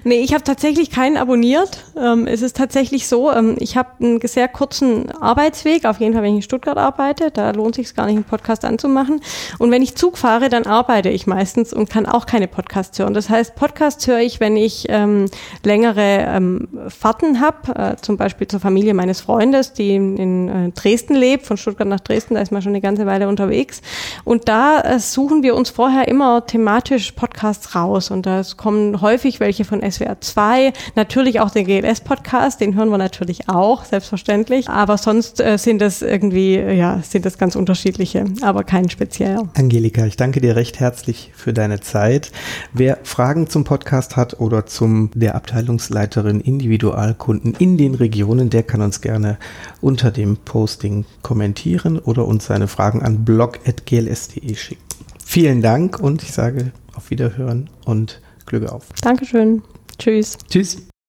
Nee, 0.02 0.18
ich 0.20 0.34
habe 0.34 0.42
tatsächlich 0.42 0.90
keinen 0.90 1.16
abonniert. 1.16 1.84
Ähm, 1.96 2.26
es 2.26 2.42
ist 2.42 2.56
tatsächlich 2.56 3.06
so, 3.06 3.30
ähm, 3.30 3.54
ich 3.60 3.76
habe 3.76 3.90
einen 4.00 4.20
sehr 4.26 4.48
kurzen 4.48 5.12
Arbeitsweg, 5.12 5.84
auf 5.84 6.00
jeden 6.00 6.14
Fall, 6.14 6.24
wenn 6.24 6.30
ich 6.30 6.38
in 6.38 6.42
Stuttgart 6.42 6.76
arbeite, 6.76 7.30
da 7.30 7.52
lohnt 7.52 7.76
sich 7.76 7.94
gar 7.94 8.06
nicht, 8.06 8.16
einen 8.16 8.24
Podcast 8.24 8.64
anzumachen. 8.64 9.20
Und 9.58 9.70
wenn 9.70 9.80
ich 9.80 9.94
Zug 9.94 10.18
fahre, 10.18 10.48
dann 10.48 10.66
arbeite 10.66 11.08
ich 11.08 11.28
meistens 11.28 11.72
und 11.72 11.88
kann 11.88 12.04
auch 12.04 12.26
keine 12.26 12.48
Podcasts 12.48 12.98
hören. 12.98 13.14
Das 13.14 13.30
heißt, 13.30 13.54
Podcasts 13.54 14.04
höre 14.08 14.18
ich, 14.18 14.40
wenn 14.40 14.56
ich 14.56 14.86
ähm, 14.88 15.26
längere 15.62 16.26
ähm, 16.28 16.68
Fahrten 16.88 17.40
habe, 17.40 17.74
äh, 17.76 17.96
zum 17.96 18.16
Beispiel 18.16 18.48
zur 18.48 18.58
Familie 18.58 18.92
meines 18.92 19.20
Freundes, 19.20 19.72
die 19.72 19.94
in, 19.94 20.16
in 20.16 20.48
äh, 20.48 20.70
Dresden 20.72 21.14
lebt, 21.14 21.46
von 21.46 21.56
Stuttgart 21.56 21.86
nach 21.86 22.00
Dresden, 22.00 22.34
da 22.34 22.40
ist 22.40 22.50
man 22.50 22.60
schon 22.60 22.72
eine 22.72 22.80
ganze 22.80 23.06
Weile 23.06 23.28
unterwegs. 23.28 23.82
Und 24.24 24.48
da 24.48 24.80
äh, 24.80 24.98
suchen 24.98 25.44
wir 25.44 25.54
uns 25.54 25.70
vorher 25.70 26.07
immer 26.08 26.46
thematisch 26.46 27.12
Podcasts 27.12 27.74
raus 27.74 28.10
und 28.10 28.26
da 28.26 28.42
kommen 28.56 29.00
häufig 29.00 29.40
welche 29.40 29.64
von 29.64 29.80
SWR 29.80 30.20
2, 30.20 30.72
natürlich 30.96 31.40
auch 31.40 31.50
den 31.50 31.66
GLS-Podcast, 31.66 32.60
den 32.60 32.74
hören 32.74 32.88
wir 32.88 32.98
natürlich 32.98 33.48
auch, 33.48 33.84
selbstverständlich, 33.84 34.68
aber 34.68 34.98
sonst 34.98 35.40
äh, 35.40 35.58
sind 35.58 35.80
das 35.80 36.02
irgendwie, 36.02 36.56
ja, 36.56 37.00
sind 37.02 37.26
das 37.26 37.38
ganz 37.38 37.56
unterschiedliche, 37.56 38.24
aber 38.42 38.64
kein 38.64 38.90
spezieller. 38.90 39.48
Angelika, 39.54 40.06
ich 40.06 40.16
danke 40.16 40.40
dir 40.40 40.56
recht 40.56 40.80
herzlich 40.80 41.30
für 41.34 41.52
deine 41.52 41.80
Zeit. 41.80 42.32
Wer 42.72 42.98
Fragen 43.02 43.48
zum 43.48 43.64
Podcast 43.64 44.16
hat 44.16 44.40
oder 44.40 44.66
zum 44.66 45.10
der 45.14 45.34
Abteilungsleiterin 45.34 46.40
Individualkunden 46.40 47.54
in 47.58 47.76
den 47.76 47.94
Regionen, 47.94 48.50
der 48.50 48.62
kann 48.62 48.80
uns 48.80 49.00
gerne 49.00 49.38
unter 49.80 50.10
dem 50.10 50.36
Posting 50.36 51.04
kommentieren 51.22 51.98
oder 51.98 52.26
uns 52.26 52.46
seine 52.46 52.68
Fragen 52.68 53.02
an 53.02 53.24
blog.gls.de 53.24 54.54
schicken. 54.54 54.87
Vielen 55.30 55.60
Dank 55.60 56.00
und 56.00 56.22
ich 56.22 56.32
sage 56.32 56.72
auf 56.94 57.10
Wiederhören 57.10 57.68
und 57.84 58.22
Glück 58.46 58.64
auf. 58.72 58.86
Dankeschön. 59.02 59.62
Tschüss. 59.98 60.38
Tschüss. 60.48 60.87